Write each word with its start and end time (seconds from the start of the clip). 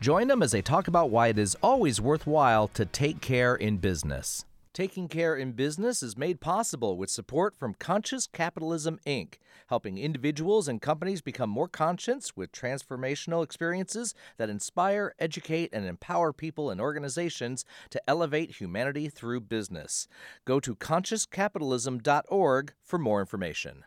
Join 0.00 0.28
them 0.28 0.42
as 0.42 0.52
they 0.52 0.62
talk 0.62 0.88
about 0.88 1.10
why 1.10 1.28
it 1.28 1.38
is 1.38 1.58
always 1.62 2.00
worthwhile 2.00 2.68
to 2.68 2.86
take 2.86 3.20
care 3.20 3.54
in 3.54 3.76
business. 3.76 4.46
Taking 4.72 5.08
Care 5.08 5.36
in 5.36 5.52
Business 5.52 6.02
is 6.02 6.16
made 6.16 6.40
possible 6.40 6.96
with 6.96 7.10
support 7.10 7.54
from 7.54 7.74
Conscious 7.74 8.26
Capitalism 8.26 8.98
Inc., 9.04 9.34
helping 9.68 9.98
individuals 9.98 10.68
and 10.68 10.80
companies 10.80 11.20
become 11.20 11.50
more 11.50 11.68
conscious 11.68 12.34
with 12.34 12.50
transformational 12.50 13.44
experiences 13.44 14.14
that 14.38 14.48
inspire, 14.48 15.12
educate, 15.18 15.68
and 15.74 15.84
empower 15.84 16.32
people 16.32 16.70
and 16.70 16.80
organizations 16.80 17.66
to 17.90 18.00
elevate 18.08 18.58
humanity 18.58 19.10
through 19.10 19.40
business. 19.40 20.08
Go 20.46 20.60
to 20.60 20.74
consciouscapitalism.org 20.76 22.72
for 22.82 22.98
more 22.98 23.20
information. 23.20 23.84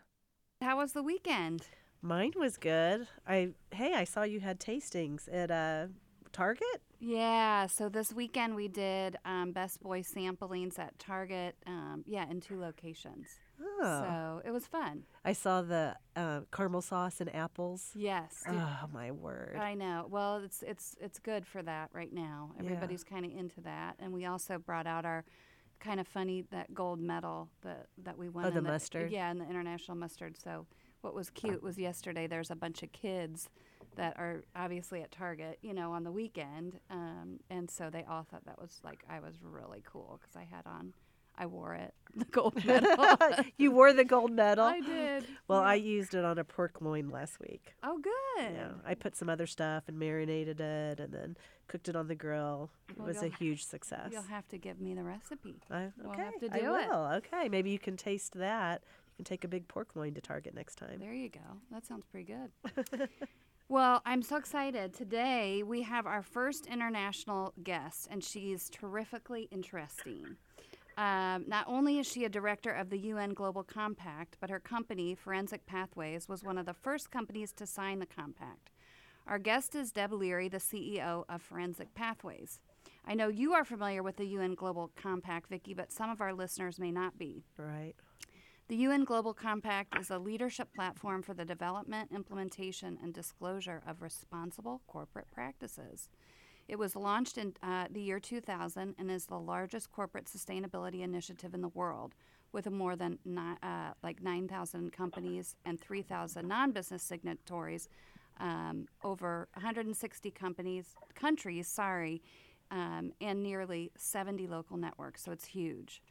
How 0.62 0.78
was 0.78 0.92
the 0.92 1.02
weekend? 1.02 1.64
Mine 2.04 2.34
was 2.36 2.58
good. 2.58 3.08
I 3.26 3.52
hey, 3.72 3.94
I 3.94 4.04
saw 4.04 4.24
you 4.24 4.42
had 4.42 4.60
tastings 4.60 5.30
at 5.32 5.50
uh, 5.50 5.88
Target. 6.34 6.82
Yeah, 7.00 7.68
so 7.68 7.90
this 7.90 8.12
weekend 8.12 8.56
we 8.56 8.68
did 8.68 9.18
um, 9.24 9.52
Best 9.52 9.82
Boy 9.82 10.02
samplings 10.02 10.80
at 10.80 10.98
Target. 10.98 11.56
Um, 11.68 12.04
yeah, 12.08 12.30
in 12.30 12.42
two 12.42 12.60
locations. 12.60 13.28
Oh. 13.62 13.80
So 13.82 14.42
it 14.48 14.52
was 14.52 14.66
fun. 14.66 15.04
I 15.24 15.34
saw 15.34 15.62
the 15.62 15.96
uh, 16.16 16.42
caramel 16.52 16.82
sauce 16.82 17.22
and 17.22 17.34
apples. 17.36 17.92
Yes. 17.94 18.44
did- 18.46 18.56
Oh 18.56 18.88
my 18.92 19.12
word! 19.12 19.58
I 19.62 19.76
know. 19.76 20.08
Well, 20.10 20.38
it's 20.38 20.64
it's 20.64 20.96
it's 21.00 21.20
good 21.20 21.46
for 21.46 21.62
that 21.62 21.90
right 21.94 22.12
now. 22.12 22.52
Yeah. 22.56 22.64
Everybody's 22.66 23.04
kind 23.04 23.26
of 23.26 23.32
into 23.32 23.62
that, 23.62 23.96
and 24.00 24.12
we 24.12 24.26
also 24.26 24.58
brought 24.58 24.88
out 24.88 25.06
our 25.06 25.24
kind 25.80 26.00
of 26.00 26.08
funny 26.08 26.46
that 26.52 26.74
gold 26.74 27.00
medal 27.00 27.50
that 27.62 27.88
that 28.04 28.18
we 28.18 28.28
won. 28.28 28.46
Oh, 28.46 28.50
the 28.50 28.58
in 28.58 28.64
mustard? 28.64 29.12
Yeah, 29.12 29.30
in 29.30 29.38
the 29.38 29.48
international 29.48 29.98
mustard. 29.98 30.36
So 30.42 30.66
what 31.02 31.14
was 31.14 31.30
cute 31.30 31.62
was 31.62 31.78
yesterday. 31.78 32.26
There's 32.28 32.50
a 32.50 32.56
bunch 32.56 32.82
of 32.82 32.92
kids 32.92 33.50
that 33.96 34.18
are 34.18 34.44
obviously 34.56 35.02
at 35.02 35.12
Target, 35.12 35.60
you 35.62 35.74
know, 35.74 35.92
on 35.92 36.04
the 36.04 36.12
weekend, 36.12 36.80
um, 36.90 37.40
and 37.50 37.70
so 37.70 37.90
they 37.90 38.04
all 38.10 38.24
thought 38.24 38.46
that 38.46 38.60
was 38.62 38.80
like 38.84 39.04
I 39.10 39.20
was 39.20 39.36
really 39.42 39.84
cool 39.86 40.20
because 40.22 40.36
I 40.36 40.44
had 40.44 40.66
on. 40.66 40.94
I 41.36 41.48
wore 41.48 41.74
it, 41.74 41.96
the 42.16 42.26
gold 42.26 42.64
medal. 42.64 43.18
you 43.58 43.72
wore 43.72 43.92
the 43.92 44.06
gold 44.06 44.32
medal. 44.32 44.66
I 44.66 44.80
did. 44.80 45.26
Well, 45.48 45.62
yeah. 45.62 45.68
I 45.68 45.74
used 45.76 46.14
it 46.14 46.24
on 46.24 46.38
a 46.38 46.44
pork 46.44 46.80
loin 46.80 47.10
last 47.10 47.40
week. 47.40 47.74
Oh, 47.84 48.00
good. 48.00 48.54
Yeah, 48.54 48.72
I 48.86 48.94
put 48.94 49.16
some 49.16 49.30
other 49.30 49.46
stuff 49.46 49.84
and 49.88 50.00
marinated 50.00 50.62
it, 50.62 51.00
and 51.00 51.12
then 51.12 51.38
cooked 51.68 51.90
it 51.90 51.96
on 51.96 52.08
the 52.08 52.16
grill. 52.16 52.70
It 52.90 53.00
was 53.00 53.22
a 53.24 53.30
huge 53.30 53.66
success. 53.66 54.10
You'll 54.12 54.22
have 54.24 54.48
to 54.50 54.58
give 54.58 54.80
me 54.80 54.94
the 54.94 55.04
recipe. 55.04 55.56
I, 55.70 55.88
we'll 56.02 56.12
okay, 56.14 56.24
have 56.24 56.40
to 56.40 56.50
I 56.54 56.60
do 56.60 56.76
it. 56.76 56.90
Okay, 57.18 57.50
maybe 57.50 57.72
you 57.72 57.80
can 57.80 57.98
taste 57.98 58.34
that. 58.36 58.84
You 59.14 59.18
can 59.18 59.26
take 59.26 59.44
a 59.44 59.48
big 59.48 59.68
pork 59.68 59.90
loin 59.96 60.14
to 60.14 60.22
Target 60.22 60.56
next 60.56 60.76
time. 60.76 61.00
There 61.00 61.14
you 61.14 61.30
go. 61.30 61.40
That 61.72 61.86
sounds 61.86 62.06
pretty 62.06 62.34
good. 62.34 63.10
well, 63.70 64.02
I'm 64.06 64.22
so 64.22 64.38
excited. 64.38 64.94
Today 64.94 65.64
we 65.64 65.82
have 65.84 66.06
our 66.06 66.22
first 66.22 66.66
international 66.66 67.54
guest, 67.64 68.08
and 68.12 68.24
she's 68.24 68.70
terrifically 68.70 69.48
interesting. 69.52 70.38
Um, 70.98 71.46
not 71.48 71.66
only 71.68 71.98
is 71.98 72.06
she 72.06 72.24
a 72.26 72.30
director 72.30 72.72
of 72.72 72.90
the 72.90 73.00
UN 73.00 73.34
Global 73.34 73.64
Compact, 73.64 74.38
but 74.40 74.50
her 74.50 74.60
company, 74.60 75.16
Forensic 75.16 75.66
Pathways, 75.66 76.30
was 76.30 76.44
one 76.44 76.58
of 76.58 76.66
the 76.66 76.74
first 76.74 77.10
companies 77.10 77.52
to 77.54 77.66
sign 77.66 78.00
the 78.00 78.06
compact. 78.06 78.70
Our 79.26 79.40
guest 79.40 79.74
is 79.74 79.92
Deb 79.92 80.12
Leary, 80.12 80.50
the 80.50 80.58
CEO 80.58 81.24
of 81.30 81.42
Forensic 81.42 81.96
Pathways. 81.96 82.60
I 83.06 83.16
know 83.16 83.28
you 83.30 83.54
are 83.54 83.66
familiar 83.66 84.04
with 84.04 84.18
the 84.18 84.26
UN 84.26 84.54
Global 84.54 84.92
Compact, 84.96 85.50
Vicki, 85.50 85.74
but 85.74 85.92
some 85.92 86.10
of 86.10 86.22
our 86.22 86.34
listeners 86.34 86.78
may 86.78 86.92
not 86.92 87.18
be. 87.18 87.44
Right. 87.58 87.94
The 88.70 88.78
UN 88.78 89.04
Global 89.04 89.34
Compact 89.34 90.00
is 90.00 90.10
a 90.10 90.18
leadership 90.18 90.74
platform 90.74 91.22
for 91.22 91.34
the 91.34 91.44
development, 91.44 92.12
implementation, 92.14 92.98
and 93.04 93.14
disclosure 93.14 93.84
of 93.86 94.02
responsible 94.02 94.82
corporate 94.88 95.30
practices. 95.32 96.10
It 96.70 96.80
was 96.80 96.96
launched 96.96 97.38
in 97.38 97.54
uh, 97.62 97.88
the 97.92 98.02
year 98.02 98.22
2000 98.22 98.96
and 98.98 99.12
is 99.12 99.26
the 99.26 99.38
largest 99.38 99.92
corporate 99.92 100.26
sustainability 100.26 101.02
initiative 101.02 101.54
in 101.54 101.62
the 101.62 101.68
world, 101.68 102.16
with 102.54 102.70
more 102.72 102.96
than 102.96 103.20
ni- 103.26 103.58
uh, 103.62 103.92
like 104.02 104.24
9,000 104.24 104.94
companies 104.94 105.58
and 105.66 105.80
3,000 105.80 106.48
non-business 106.48 107.04
signatories, 107.04 107.90
um, 108.40 108.88
over 109.04 109.50
160 109.56 110.32
companies, 110.32 110.96
countries, 111.16 111.68
sorry, 111.68 112.22
um, 112.72 113.12
and 113.20 113.44
nearly 113.44 113.92
70 113.98 114.48
local 114.48 114.78
networks. 114.78 115.22
So 115.22 115.34
it's 115.34 115.46
huge. 115.46 116.02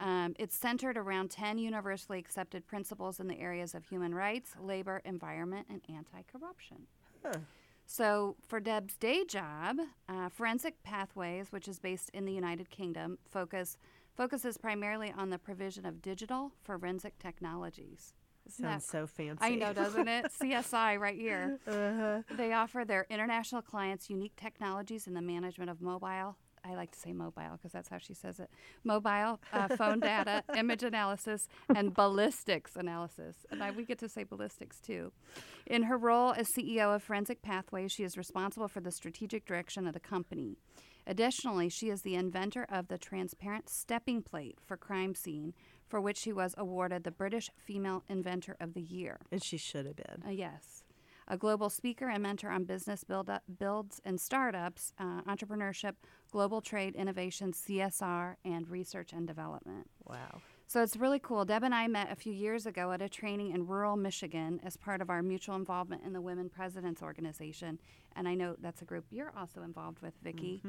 Um, 0.00 0.34
it's 0.38 0.56
centered 0.56 0.96
around 0.96 1.30
10 1.30 1.58
universally 1.58 2.18
accepted 2.18 2.66
principles 2.66 3.20
in 3.20 3.26
the 3.28 3.38
areas 3.38 3.74
of 3.74 3.84
human 3.84 4.14
rights, 4.14 4.52
labor, 4.60 5.02
environment, 5.04 5.66
and 5.70 5.80
anti 5.88 6.22
corruption. 6.30 6.86
So, 7.90 8.36
for 8.46 8.60
Deb's 8.60 8.96
day 8.96 9.24
job, 9.24 9.78
uh, 10.08 10.28
Forensic 10.28 10.82
Pathways, 10.82 11.50
which 11.50 11.66
is 11.66 11.78
based 11.78 12.10
in 12.10 12.26
the 12.26 12.32
United 12.32 12.68
Kingdom, 12.68 13.16
focus, 13.30 13.78
focuses 14.14 14.58
primarily 14.58 15.12
on 15.16 15.30
the 15.30 15.38
provision 15.38 15.86
of 15.86 16.02
digital 16.02 16.52
forensic 16.62 17.18
technologies. 17.18 18.12
Isn't 18.46 18.64
that 18.64 18.82
Sounds 18.82 18.84
so 18.86 19.06
fancy. 19.06 19.38
I 19.42 19.54
know, 19.54 19.72
doesn't 19.72 20.08
it? 20.08 20.26
CSI 20.40 20.98
right 20.98 21.16
here. 21.16 21.58
uh-huh. 21.66 22.22
They 22.36 22.52
offer 22.52 22.84
their 22.84 23.06
international 23.10 23.62
clients 23.62 24.10
unique 24.10 24.36
technologies 24.36 25.06
in 25.06 25.14
the 25.14 25.22
management 25.22 25.70
of 25.70 25.80
mobile. 25.80 26.36
I 26.68 26.74
like 26.74 26.90
to 26.92 26.98
say 26.98 27.12
mobile 27.12 27.52
because 27.52 27.72
that's 27.72 27.88
how 27.88 27.98
she 27.98 28.14
says 28.14 28.38
it. 28.38 28.50
Mobile 28.84 29.40
uh, 29.52 29.68
phone 29.76 30.00
data, 30.00 30.42
image 30.56 30.82
analysis, 30.82 31.48
and 31.74 31.94
ballistics 31.94 32.76
analysis. 32.76 33.36
And 33.50 33.62
I, 33.62 33.70
we 33.70 33.84
get 33.84 33.98
to 34.00 34.08
say 34.08 34.24
ballistics 34.24 34.80
too. 34.80 35.12
In 35.66 35.84
her 35.84 35.96
role 35.96 36.32
as 36.32 36.46
CEO 36.56 36.94
of 36.94 37.02
Forensic 37.02 37.42
Pathways, 37.42 37.92
she 37.92 38.02
is 38.02 38.16
responsible 38.16 38.68
for 38.68 38.80
the 38.80 38.92
strategic 38.92 39.46
direction 39.46 39.86
of 39.86 39.94
the 39.94 40.00
company. 40.00 40.58
Additionally, 41.06 41.70
she 41.70 41.88
is 41.88 42.02
the 42.02 42.16
inventor 42.16 42.66
of 42.70 42.88
the 42.88 42.98
transparent 42.98 43.70
stepping 43.70 44.22
plate 44.22 44.58
for 44.66 44.76
crime 44.76 45.14
scene, 45.14 45.54
for 45.88 46.02
which 46.02 46.18
she 46.18 46.34
was 46.34 46.54
awarded 46.58 47.04
the 47.04 47.10
British 47.10 47.44
Female 47.66 48.04
Inventor 48.08 48.56
of 48.60 48.74
the 48.74 48.82
Year. 48.82 49.18
And 49.32 49.42
she 49.42 49.56
should 49.56 49.86
have 49.86 49.96
been. 49.96 50.22
Uh, 50.26 50.30
yes. 50.30 50.77
A 51.30 51.36
global 51.36 51.68
speaker 51.68 52.08
and 52.08 52.22
mentor 52.22 52.50
on 52.50 52.64
business 52.64 53.04
build 53.04 53.28
up, 53.28 53.42
builds 53.58 54.00
and 54.04 54.18
startups, 54.18 54.92
uh, 54.98 55.20
entrepreneurship, 55.28 55.92
global 56.32 56.60
trade, 56.62 56.96
innovation, 56.96 57.52
CSR, 57.52 58.36
and 58.44 58.68
research 58.68 59.12
and 59.12 59.26
development. 59.26 59.88
Wow. 60.06 60.40
So 60.66 60.82
it's 60.82 60.96
really 60.96 61.18
cool. 61.18 61.44
Deb 61.44 61.62
and 61.62 61.74
I 61.74 61.86
met 61.86 62.10
a 62.10 62.16
few 62.16 62.32
years 62.32 62.66
ago 62.66 62.92
at 62.92 63.02
a 63.02 63.08
training 63.08 63.52
in 63.52 63.66
rural 63.66 63.96
Michigan 63.96 64.60
as 64.64 64.76
part 64.76 65.00
of 65.00 65.08
our 65.10 65.22
mutual 65.22 65.56
involvement 65.56 66.02
in 66.04 66.12
the 66.12 66.20
Women 66.20 66.48
Presidents 66.48 67.02
Organization. 67.02 67.78
And 68.16 68.26
I 68.26 68.34
know 68.34 68.56
that's 68.58 68.82
a 68.82 68.84
group 68.84 69.04
you're 69.10 69.32
also 69.36 69.62
involved 69.62 70.00
with, 70.00 70.14
Vicki. 70.22 70.62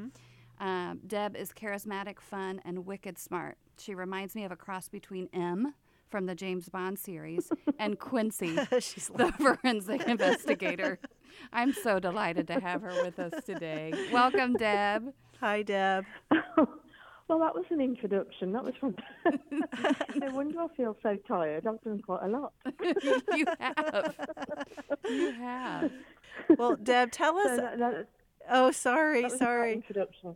Um, 0.58 1.00
Deb 1.06 1.36
is 1.36 1.52
charismatic, 1.52 2.20
fun, 2.20 2.60
and 2.64 2.86
wicked 2.86 3.18
smart. 3.18 3.56
She 3.78 3.94
reminds 3.94 4.34
me 4.34 4.44
of 4.44 4.52
a 4.52 4.56
cross 4.56 4.88
between 4.88 5.28
M 5.32 5.74
from 6.10 6.26
the 6.26 6.34
James 6.34 6.68
Bond 6.68 6.98
series 6.98 7.50
and 7.78 7.98
Quincy, 7.98 8.56
She's 8.80 9.08
the 9.14 9.32
forensic 9.32 10.02
investigator. 10.06 10.98
I'm 11.52 11.72
so 11.72 11.98
delighted 11.98 12.46
to 12.48 12.60
have 12.60 12.82
her 12.82 12.92
with 13.04 13.18
us 13.18 13.44
today. 13.44 13.92
Welcome, 14.12 14.54
Deb. 14.54 15.12
Hi, 15.40 15.62
Deb. 15.62 16.04
well, 16.30 17.38
that 17.38 17.54
was 17.54 17.64
an 17.70 17.80
introduction. 17.80 18.52
That 18.52 18.64
was 18.64 18.74
fun. 18.80 18.96
no 20.16 20.34
wonder 20.34 20.60
I 20.60 20.66
feel 20.76 20.96
so 21.02 21.16
tired. 21.28 21.66
I've 21.66 21.80
done 21.82 22.00
quite 22.02 22.24
a 22.24 22.28
lot. 22.28 22.52
you 23.34 23.46
have. 23.60 24.14
You 25.08 25.32
have. 25.32 25.90
Well, 26.58 26.76
Deb, 26.76 27.12
tell 27.12 27.40
So 27.42 27.48
us. 27.50 27.56
that, 27.60 27.78
that, 27.78 28.06
Oh, 28.52 28.72
sorry, 28.72 29.22
that 29.22 29.30
was 29.30 29.38
sorry. 29.38 29.74
introduction. 29.74 30.34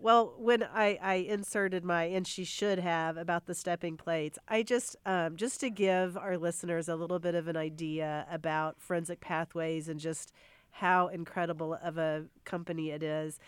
Well, 0.00 0.34
when 0.38 0.62
I, 0.62 0.98
I 1.02 1.14
inserted 1.14 1.84
my 1.84 2.04
and 2.04 2.26
she 2.26 2.44
should 2.44 2.78
have 2.78 3.16
about 3.16 3.46
the 3.46 3.54
stepping 3.54 3.96
plates, 3.96 4.38
I 4.46 4.62
just 4.62 4.96
um, 5.04 5.36
just 5.36 5.60
to 5.60 5.70
give 5.70 6.16
our 6.16 6.38
listeners 6.38 6.88
a 6.88 6.96
little 6.96 7.18
bit 7.18 7.34
of 7.34 7.48
an 7.48 7.56
idea 7.56 8.26
about 8.30 8.80
forensic 8.80 9.20
pathways 9.20 9.88
and 9.88 9.98
just 9.98 10.32
how 10.70 11.08
incredible 11.08 11.74
of 11.82 11.98
a 11.98 12.26
company 12.44 12.90
it 12.90 13.02
is. 13.02 13.38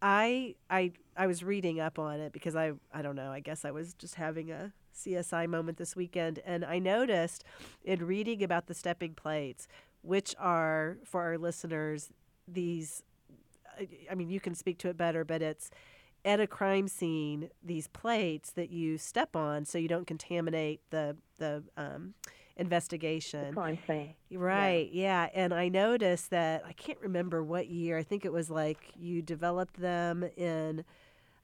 I 0.00 0.56
I 0.68 0.92
I 1.16 1.26
was 1.26 1.42
reading 1.44 1.80
up 1.80 1.98
on 1.98 2.20
it 2.20 2.32
because 2.32 2.56
I 2.56 2.72
I 2.92 3.02
don't 3.02 3.16
know, 3.16 3.30
I 3.30 3.40
guess 3.40 3.64
I 3.64 3.70
was 3.70 3.94
just 3.94 4.16
having 4.16 4.50
a 4.50 4.72
CSI 4.94 5.48
moment 5.48 5.78
this 5.78 5.96
weekend 5.96 6.40
and 6.44 6.64
I 6.64 6.78
noticed 6.78 7.44
in 7.84 8.04
reading 8.06 8.42
about 8.42 8.66
the 8.66 8.74
stepping 8.74 9.14
plates, 9.14 9.68
which 10.02 10.34
are 10.38 10.98
for 11.04 11.22
our 11.22 11.38
listeners 11.38 12.10
these 12.48 13.02
I- 14.10 14.14
mean, 14.14 14.28
you 14.28 14.40
can 14.40 14.54
speak 14.54 14.78
to 14.78 14.88
it 14.88 14.96
better, 14.96 15.24
but 15.24 15.42
it's 15.42 15.70
at 16.24 16.40
a 16.40 16.46
crime 16.46 16.86
scene 16.86 17.50
these 17.64 17.88
plates 17.88 18.50
that 18.52 18.70
you 18.70 18.96
step 18.96 19.34
on 19.34 19.64
so 19.64 19.78
you 19.78 19.88
don't 19.88 20.06
contaminate 20.06 20.80
the 20.90 21.16
the 21.38 21.64
um, 21.76 22.14
investigation. 22.56 23.54
Crime 23.54 23.78
scene. 23.86 24.14
Right, 24.30 24.88
yeah. 24.92 25.28
And 25.34 25.52
I 25.52 25.68
noticed 25.68 26.30
that 26.30 26.64
I 26.66 26.72
can't 26.72 27.00
remember 27.00 27.42
what 27.42 27.68
year. 27.68 27.98
I 27.98 28.02
think 28.02 28.24
it 28.24 28.32
was 28.32 28.50
like 28.50 28.78
you 28.96 29.22
developed 29.22 29.80
them 29.80 30.24
in 30.36 30.84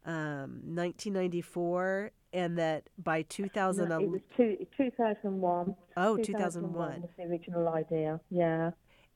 um, 0.07 0.63
1994, 0.65 2.13
and 2.33 2.59
that 2.59 2.89
by 3.03 3.25
No, 3.29 4.01
it 4.01 4.09
was 4.09 4.21
two, 4.37 4.67
2001. 4.77 5.77
oh, 5.97 6.17
2001 6.17 6.23
2001. 6.23 7.01
was 7.03 7.11
the 7.17 7.23
original 7.25 7.69
idea. 7.69 8.21
Yeah. 8.31 8.71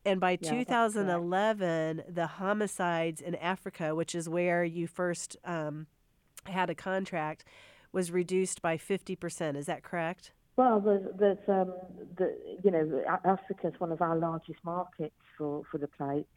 And 0.05 0.21
by 0.21 0.39
Yeah, 0.41 0.51
2011, 0.51 2.05
the 2.09 2.27
homicides 2.27 3.21
in 3.21 3.35
Africa, 3.37 3.95
which 3.95 4.15
is 4.15 4.29
where 4.29 4.65
you 4.65 4.87
first 4.87 5.37
um, 5.45 5.87
had 6.45 6.71
a 6.71 6.75
contract, 6.75 7.45
was 7.93 8.11
reduced 8.11 8.63
by 8.63 8.77
50%. 8.77 9.57
Is 9.57 9.67
that 9.67 9.83
correct? 9.83 10.33
Well, 10.57 10.81
there's, 10.81 11.07
there's 11.19 11.49
um, 11.49 11.73
the, 12.17 12.37
you 12.63 12.71
know, 12.71 13.03
Africa 13.25 13.69
is 13.69 13.75
one 13.79 13.93
of 13.93 14.03
our 14.03 14.17
largest 14.17 14.59
markets 14.65 15.15
for, 15.39 15.63
for 15.71 15.79
the 15.79 15.89
plates. 15.89 16.29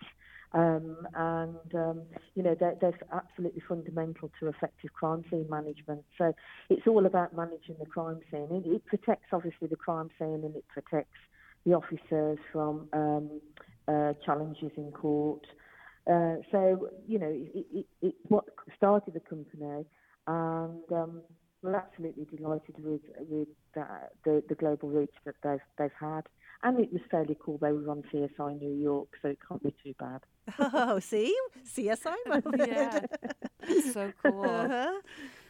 Um, 0.54 0.96
and, 1.16 1.76
um, 1.76 2.04
you 2.36 2.44
know, 2.44 2.56
they're, 2.58 2.76
they're 2.80 2.98
absolutely 3.12 3.62
fundamental 3.68 4.32
to 4.40 4.48
effective 4.48 4.94
crime 4.94 5.26
scene 5.30 5.48
management. 5.50 6.06
So 6.18 6.34
it's 6.70 6.88
all 6.88 7.06
about 7.06 7.36
managing 7.36 7.76
the 7.78 7.86
crime 7.86 8.20
scene. 8.32 8.48
It, 8.52 8.70
it 8.70 8.86
protects, 8.86 9.28
obviously, 9.34 9.68
the 9.68 9.76
crime 9.76 10.10
scene 10.18 10.44
and 10.46 10.56
it 10.56 10.66
protects 10.70 11.18
the 11.66 11.74
officers 11.74 12.38
from 12.52 12.88
um, 12.94 13.42
uh, 13.88 14.14
challenges 14.26 14.72
in 14.78 14.92
court. 14.92 15.46
Uh, 16.10 16.36
so, 16.52 16.90
you 17.08 17.18
know, 17.18 17.32
it, 17.32 17.66
it, 17.74 17.86
it 18.02 18.16
what 18.28 18.46
started 18.78 19.14
the 19.14 19.20
company, 19.20 19.86
and 20.28 20.84
um, 20.92 21.22
we're 21.64 21.76
absolutely 21.76 22.26
delighted 22.26 22.76
with 22.78 23.02
with 23.28 23.48
that, 23.74 24.12
the 24.24 24.44
the 24.48 24.56
global 24.56 24.90
reach 24.90 25.14
that 25.26 25.36
they've 25.44 25.60
they've 25.78 25.98
had. 26.00 26.22
And 26.64 26.80
it 26.80 26.92
was 26.92 27.02
fairly 27.12 27.38
cool. 27.44 27.58
They 27.60 27.72
were 27.72 27.90
on 27.90 28.04
CSI 28.12 28.60
New 28.60 28.74
York, 28.82 29.10
so 29.22 29.30
it 29.30 29.40
can't 29.48 29.62
be 29.62 29.74
too 29.84 29.94
bad. 30.00 30.22
Oh, 30.74 31.00
see? 31.00 31.36
CSI 31.76 32.16
moment. 32.28 32.56
Yeah. 32.68 33.02
So 33.94 34.14
cool. 34.22 34.46
Uh-huh. 34.46 35.02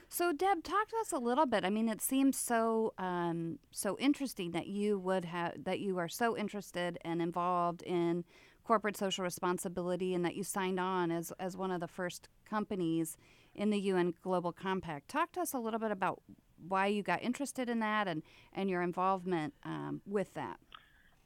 So, 0.10 0.32
Deb, 0.32 0.64
talk 0.64 0.90
to 0.90 0.98
us 1.02 1.12
a 1.12 1.18
little 1.18 1.46
bit. 1.46 1.66
I 1.66 1.70
mean, 1.70 1.90
it 1.90 2.02
seems 2.02 2.38
so 2.38 2.94
um, 2.98 3.60
so 3.72 3.98
interesting 4.00 4.52
that 4.52 4.68
you 4.68 5.00
would 5.00 5.26
have 5.26 5.64
that 5.64 5.80
you 5.80 5.98
are 5.98 6.08
so 6.08 6.38
interested 6.38 6.98
and 7.04 7.22
involved 7.22 7.82
in 7.84 8.24
corporate 8.64 8.98
social 8.98 9.24
responsibility, 9.24 10.14
and 10.14 10.24
that 10.24 10.36
you 10.36 10.44
signed 10.44 10.80
on 10.80 11.12
as 11.12 11.32
as 11.40 11.58
one 11.58 11.72
of 11.72 11.80
the 11.80 11.88
first 11.88 12.30
companies 12.50 13.18
in 13.54 13.70
the 13.70 13.80
UN 13.80 14.14
Global 14.22 14.52
Compact. 14.52 15.08
Talk 15.08 15.32
to 15.34 15.42
us 15.42 15.54
a 15.54 15.60
little 15.60 15.80
bit 15.80 15.92
about 15.92 16.22
why 16.68 16.88
you 16.88 17.04
got 17.04 17.22
interested 17.22 17.70
in 17.70 17.80
that 17.80 18.08
and 18.08 18.24
and 18.54 18.70
your 18.70 18.82
involvement 18.82 19.54
um, 19.64 20.02
with 20.06 20.34
that. 20.36 20.60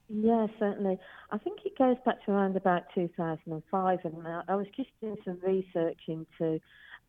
Yeah, 0.08 0.48
certainly. 0.58 0.98
I 1.30 1.38
think 1.38 1.60
it 1.64 1.78
goes 1.78 1.96
back 2.04 2.24
to 2.24 2.32
around 2.32 2.56
about 2.56 2.82
2005, 2.94 3.98
and 4.04 4.26
I 4.26 4.42
I 4.48 4.54
was 4.56 4.66
just 4.76 4.88
doing 5.00 5.16
some 5.24 5.38
research 5.42 6.00
into 6.08 6.60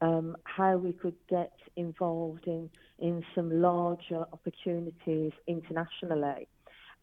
um, 0.01 0.35
how 0.43 0.77
we 0.77 0.93
could 0.93 1.15
get 1.29 1.53
involved 1.75 2.47
in, 2.47 2.69
in 2.99 3.23
some 3.35 3.61
larger 3.61 4.25
opportunities 4.33 5.31
internationally. 5.47 6.47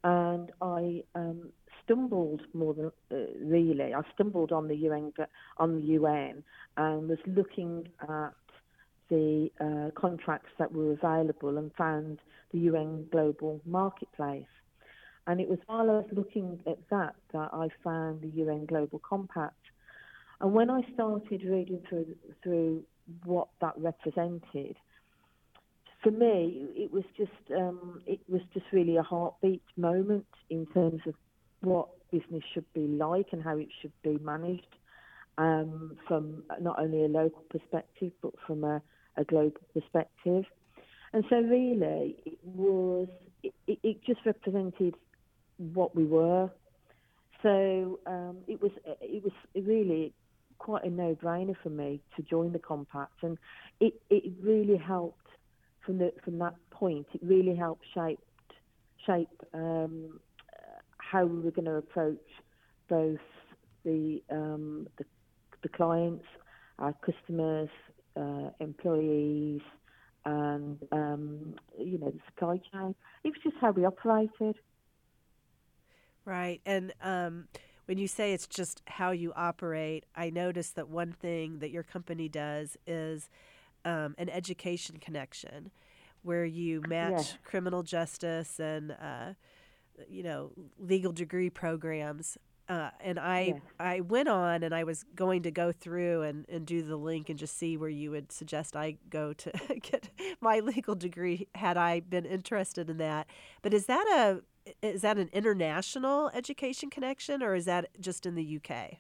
And 0.05 0.50
I 0.61 1.03
um, 1.15 1.50
stumbled 1.85 2.43
more 2.53 2.75
than 2.75 2.93
uh, 3.11 3.17
really, 3.41 3.95
I 3.95 4.03
stumbled 4.15 4.53
on 4.53 4.69
the 4.69 4.77
UN 4.77 5.12
on 5.56 5.81
the 5.81 5.87
UN 5.95 6.43
and 6.77 7.09
was 7.09 7.19
looking 7.27 7.89
at 8.03 8.33
the 9.09 9.51
uh, 9.61 9.99
contracts 9.99 10.51
that 10.59 10.73
were 10.73 10.93
available 10.93 11.56
and 11.56 11.73
found 11.77 12.19
the 12.53 12.59
UN 12.61 13.06
Global 13.11 13.61
Marketplace. 13.65 14.44
And 15.27 15.41
it 15.41 15.49
was 15.49 15.59
while 15.67 15.91
I 15.91 15.94
was 15.94 16.09
looking 16.12 16.61
at 16.67 16.79
that 16.91 17.15
that 17.33 17.51
I 17.53 17.69
found 17.85 18.23
the 18.23 18.29
UN 18.29 18.67
Global 18.67 18.99
Compact. 18.99 19.55
And 20.40 20.52
when 20.52 20.70
I 20.70 20.82
started 20.94 21.43
reading 21.44 21.82
through 21.88 22.14
through 22.43 22.85
what 23.25 23.49
that 23.61 23.75
represented, 23.76 24.76
for 26.02 26.11
me 26.11 26.69
it 26.76 26.93
was 26.93 27.05
just 27.17 27.31
um, 27.56 28.02
it 28.06 28.20
was 28.29 28.43
just 28.55 28.67
really 28.73 28.96
a 28.96 29.02
heartbeat 29.02 29.62
moment 29.76 30.26
in 30.50 30.67
terms 30.67 31.00
of 31.06 31.14
what 31.61 31.88
business 32.12 32.43
should 32.55 32.73
be 32.73 32.87
like 32.87 33.26
and 33.32 33.43
how 33.43 33.56
it 33.56 33.69
should 33.81 33.93
be 34.02 34.19
managed 34.23 34.76
um, 35.38 35.96
from 36.06 36.43
not 36.61 36.79
only 36.79 37.05
a 37.05 37.08
local 37.08 37.43
perspective 37.50 38.12
but 38.23 38.32
from 38.46 38.64
a, 38.64 38.81
a 39.17 39.25
global 39.25 39.61
perspective. 39.75 40.44
And 41.12 41.25
so 41.29 41.37
really 41.37 42.17
it 42.25 42.38
was 42.44 43.08
it, 43.43 43.55
it, 43.67 44.05
just 44.05 44.20
represented 44.25 44.94
what 45.56 45.94
we 45.96 46.05
were. 46.05 46.50
So 47.43 48.00
um, 48.06 48.38
it 48.46 48.61
was 48.61 48.73
it 49.00 49.23
was 49.23 49.32
really 49.55 50.12
quite 50.58 50.84
a 50.84 50.90
no-brainer 50.90 51.56
for 51.62 51.70
me 51.70 52.00
to 52.16 52.22
join 52.22 52.52
the 52.52 52.58
compact, 52.58 53.22
and 53.22 53.38
it, 53.81 53.94
it 54.10 54.32
really 54.43 54.76
helped 54.76 55.26
from 55.84 55.99
the 55.99 56.12
from 56.25 56.38
that 56.38 56.55
point. 56.70 57.06
It 57.14 57.20
really 57.22 57.55
helped 57.55 57.84
shape 57.94 58.20
shape 59.06 59.28
um, 59.55 60.20
how 60.99 61.25
we 61.25 61.40
were 61.40 61.50
going 61.50 61.64
to 61.64 61.76
approach 61.76 62.19
both 62.88 63.19
the 63.84 64.22
um, 64.31 64.88
the, 64.99 65.05
the 65.62 65.69
clients, 65.69 66.26
our 66.78 66.94
customers, 66.94 67.70
uh, 68.16 68.50
employees, 68.60 69.62
and 70.25 70.78
um, 70.93 71.55
you 71.78 71.99
know 71.99 72.10
the 72.10 72.20
supply 72.26 72.60
chain. 72.72 72.94
It 73.25 73.28
was 73.28 73.38
just 73.43 73.56
how 73.60 73.70
we 73.70 73.84
operated. 73.84 74.56
Right. 76.25 76.60
And 76.66 76.93
um, 77.00 77.49
when 77.88 77.99
you 77.99 78.06
say 78.06 78.35
it's 78.35 78.46
just 78.46 78.82
how 78.87 79.12
you 79.12 79.32
operate, 79.35 80.05
I 80.14 80.31
noticed 80.31 80.76
that 80.76 80.88
one 80.88 81.12
thing 81.12 81.61
that 81.61 81.70
your 81.70 81.82
company 81.82 82.29
does 82.29 82.76
is 82.87 83.31
um, 83.85 84.14
an 84.19 84.29
education 84.29 84.99
connection 84.99 85.70
where 86.23 86.44
you 86.44 86.82
match 86.82 87.11
Yes. 87.11 87.38
criminal 87.44 87.82
justice 87.82 88.61
and, 88.61 88.93
uh, 88.93 89.32
you 90.08 90.23
know, 90.23 90.52
legal 90.79 91.12
degree 91.12 91.50
programs. 91.50 92.37
Uh, 92.69 92.90
and 93.00 93.19
I, 93.19 93.55
Yes. 93.55 93.61
I 93.81 94.00
went 94.00 94.29
on 94.29 94.62
and 94.62 94.75
I 94.75 94.84
was 94.84 95.05
going 95.14 95.43
to 95.44 95.51
go 95.51 95.72
through 95.72 96.22
and, 96.22 96.44
and 96.51 96.67
do 96.67 96.82
the 96.82 96.96
link 96.96 97.31
and 97.31 97.39
just 97.39 97.56
see 97.56 97.79
where 97.79 97.89
you 97.89 98.10
would 98.10 98.31
suggest 98.31 98.77
I 98.77 98.98
go 99.08 99.32
to 99.32 99.53
get 99.81 100.10
my 100.43 100.60
legal 100.60 100.94
degree 100.94 101.48
had 101.55 101.79
I 101.79 102.01
been 102.01 102.27
interested 102.27 102.91
in 102.91 102.98
that. 102.98 103.27
But 103.63 103.72
is 103.72 103.86
that 103.86 104.05
a 104.15 104.43
is 104.82 105.03
that 105.03 105.19
an 105.19 105.31
international 105.32 106.31
education 106.34 106.91
connection 106.91 107.43
or 107.43 107.55
is 107.55 107.65
that 107.67 107.89
just 108.01 108.27
in 108.27 108.34
the 108.34 108.60
UK? 108.60 108.98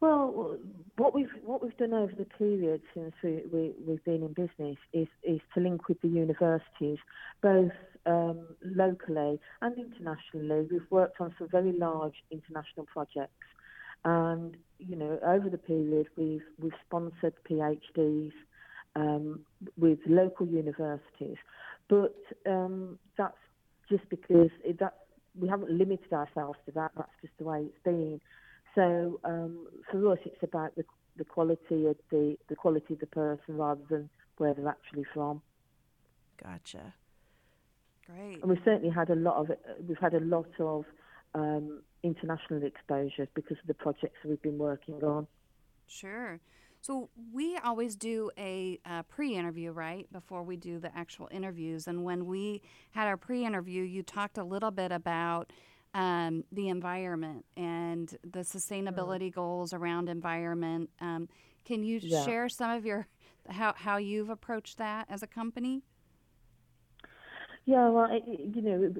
Well, 0.00 0.58
what 0.96 1.12
we've 1.12 1.30
what 1.44 1.62
we've 1.62 1.76
done 1.76 1.92
over 1.92 2.12
the 2.16 2.24
period 2.24 2.82
since 2.94 3.12
we, 3.22 3.42
we 3.52 3.72
we've 3.84 4.04
been 4.04 4.22
in 4.22 4.32
business 4.32 4.76
is 4.92 5.08
is 5.24 5.40
to 5.54 5.60
link 5.60 5.88
with 5.88 6.00
the 6.02 6.08
universities, 6.08 6.98
both 7.42 7.72
um, 8.06 8.46
locally 8.62 9.40
and 9.60 9.76
internationally. 9.76 10.68
We've 10.70 10.90
worked 10.90 11.20
on 11.20 11.34
some 11.36 11.48
very 11.48 11.72
large 11.72 12.14
international 12.30 12.86
projects, 12.86 13.46
and 14.04 14.56
you 14.78 14.94
know 14.94 15.18
over 15.26 15.50
the 15.50 15.58
period 15.58 16.06
we've 16.16 16.46
we've 16.60 16.72
sponsored 16.86 17.34
PhDs 17.50 18.32
um, 18.94 19.40
with 19.76 19.98
local 20.06 20.46
universities, 20.46 21.38
but 21.88 22.14
um, 22.46 23.00
that's 23.16 23.36
just 23.88 24.08
because 24.08 24.50
it, 24.64 24.78
that 24.80 24.94
we 25.38 25.48
haven't 25.48 25.70
limited 25.70 26.12
ourselves 26.12 26.58
to 26.66 26.72
that. 26.72 26.92
That's 26.96 27.10
just 27.22 27.32
the 27.38 27.44
way 27.44 27.62
it's 27.62 27.82
been. 27.84 28.20
So 28.74 29.20
um, 29.24 29.66
for 29.90 30.12
us, 30.12 30.18
it's 30.24 30.42
about 30.42 30.74
the, 30.76 30.84
the 31.16 31.24
quality 31.24 31.86
of 31.86 31.96
the 32.10 32.36
the 32.48 32.56
quality 32.56 32.94
of 32.94 33.00
the 33.00 33.06
person 33.06 33.56
rather 33.56 33.80
than 33.88 34.08
where 34.36 34.54
they're 34.54 34.68
actually 34.68 35.04
from. 35.12 35.42
Gotcha. 36.42 36.94
Great. 38.06 38.40
And 38.40 38.44
we've 38.44 38.62
certainly 38.64 38.90
had 38.90 39.10
a 39.10 39.14
lot 39.14 39.36
of 39.36 39.50
we've 39.86 39.98
had 39.98 40.14
a 40.14 40.20
lot 40.20 40.48
of 40.58 40.84
um, 41.34 41.82
international 42.02 42.62
exposure 42.62 43.28
because 43.34 43.58
of 43.60 43.66
the 43.66 43.74
projects 43.74 44.16
that 44.22 44.28
we've 44.28 44.42
been 44.42 44.58
working 44.58 45.02
on. 45.02 45.26
Sure. 45.86 46.40
So 46.88 47.10
we 47.34 47.58
always 47.58 47.96
do 47.96 48.30
a 48.38 48.80
uh, 48.86 49.02
pre-interview, 49.02 49.72
right, 49.72 50.10
before 50.10 50.42
we 50.42 50.56
do 50.56 50.78
the 50.78 50.90
actual 50.96 51.28
interviews. 51.30 51.86
And 51.86 52.02
when 52.02 52.24
we 52.24 52.62
had 52.92 53.06
our 53.06 53.18
pre-interview, 53.18 53.82
you 53.82 54.02
talked 54.02 54.38
a 54.38 54.42
little 54.42 54.70
bit 54.70 54.90
about 54.90 55.52
um, 55.92 56.44
the 56.50 56.70
environment 56.70 57.44
and 57.58 58.16
the 58.22 58.38
sustainability 58.38 59.30
goals 59.30 59.74
around 59.74 60.08
environment. 60.08 60.88
Um, 60.98 61.28
can 61.66 61.82
you 61.82 62.00
Yeah. 62.00 62.24
share 62.24 62.48
some 62.48 62.70
of 62.70 62.86
your 62.86 63.06
how 63.50 63.74
how 63.76 63.98
you've 63.98 64.30
approached 64.30 64.78
that 64.78 65.04
as 65.10 65.22
a 65.22 65.26
company? 65.26 65.82
Yeah, 67.66 67.90
well, 67.90 68.08
you 68.26 68.62
know, 68.62 68.94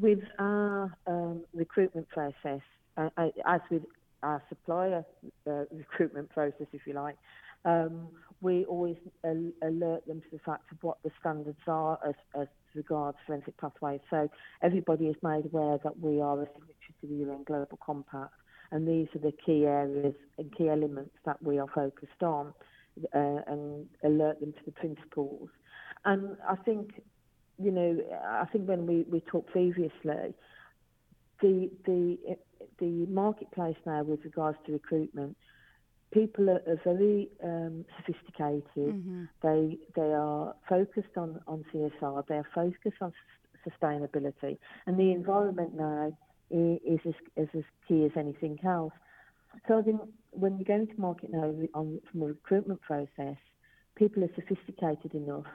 with 0.00 0.20
our 0.38 0.96
um, 1.06 1.44
recruitment 1.52 2.08
process, 2.08 2.62
uh, 2.96 3.10
uh, 3.18 3.28
as 3.44 3.60
with 3.70 3.82
our 4.24 4.42
supplier 4.48 5.04
uh, 5.46 5.64
recruitment 5.70 6.30
process, 6.30 6.66
if 6.72 6.80
you 6.86 6.94
like, 6.94 7.16
um, 7.64 8.08
we 8.40 8.64
always 8.64 8.96
al- 9.24 9.52
alert 9.62 10.06
them 10.06 10.20
to 10.20 10.26
the 10.32 10.38
fact 10.44 10.70
of 10.72 10.78
what 10.82 10.98
the 11.02 11.10
standards 11.20 11.58
are 11.66 11.98
as, 12.06 12.14
as 12.40 12.48
regards 12.74 13.16
forensic 13.26 13.56
pathways. 13.58 14.00
So 14.10 14.28
everybody 14.62 15.06
is 15.06 15.16
made 15.22 15.46
aware 15.46 15.78
that 15.82 15.98
we 15.98 16.20
are 16.20 16.42
a 16.42 16.46
signatory 16.46 16.94
to 17.00 17.06
the 17.06 17.14
UN 17.26 17.44
Global 17.44 17.78
Compact, 17.84 18.34
and 18.70 18.86
these 18.86 19.08
are 19.14 19.20
the 19.20 19.32
key 19.44 19.64
areas 19.66 20.14
and 20.38 20.54
key 20.56 20.68
elements 20.68 21.14
that 21.24 21.42
we 21.42 21.58
are 21.58 21.68
focused 21.74 22.22
on, 22.22 22.52
uh, 23.14 23.40
and 23.46 23.86
alert 24.04 24.40
them 24.40 24.52
to 24.52 24.64
the 24.66 24.72
principles. 24.72 25.48
And 26.04 26.36
I 26.48 26.56
think, 26.56 27.02
you 27.58 27.70
know, 27.70 27.98
I 28.26 28.44
think 28.52 28.68
when 28.68 28.86
we, 28.86 29.04
we 29.10 29.20
talked 29.20 29.50
previously, 29.50 30.34
the 31.40 31.70
the 31.86 32.36
the 32.78 33.06
marketplace 33.06 33.76
now 33.86 34.02
with 34.02 34.24
regards 34.24 34.58
to 34.66 34.72
recruitment 34.72 35.36
people 36.14 36.48
are, 36.48 36.62
are 36.66 36.80
very 36.84 37.28
um, 37.42 37.84
sophisticated. 37.98 38.64
Mm-hmm. 38.76 39.24
They 39.42 39.78
they 39.96 40.12
are 40.12 40.54
focused 40.68 41.16
on, 41.16 41.40
on 41.46 41.64
CSR. 41.74 42.26
They 42.28 42.36
are 42.36 42.46
focused 42.54 43.02
on 43.02 43.12
s- 43.12 43.72
sustainability, 43.72 44.56
and 44.86 44.98
the 44.98 45.10
environment 45.10 45.74
now 45.74 46.16
is, 46.50 46.78
is, 46.86 47.00
as, 47.06 47.44
is 47.44 47.48
as 47.58 47.64
key 47.86 48.04
as 48.04 48.12
anything 48.16 48.58
else. 48.64 48.92
So 49.68 49.78
I 49.78 49.82
think 49.82 50.00
when 50.30 50.58
you 50.58 50.64
go 50.64 50.74
into 50.74 50.98
market 50.98 51.30
now 51.32 51.52
on, 51.74 52.00
from 52.10 52.22
a 52.22 52.26
recruitment 52.26 52.80
process, 52.80 53.36
people 53.96 54.24
are 54.24 54.34
sophisticated 54.34 55.14
enough 55.14 55.46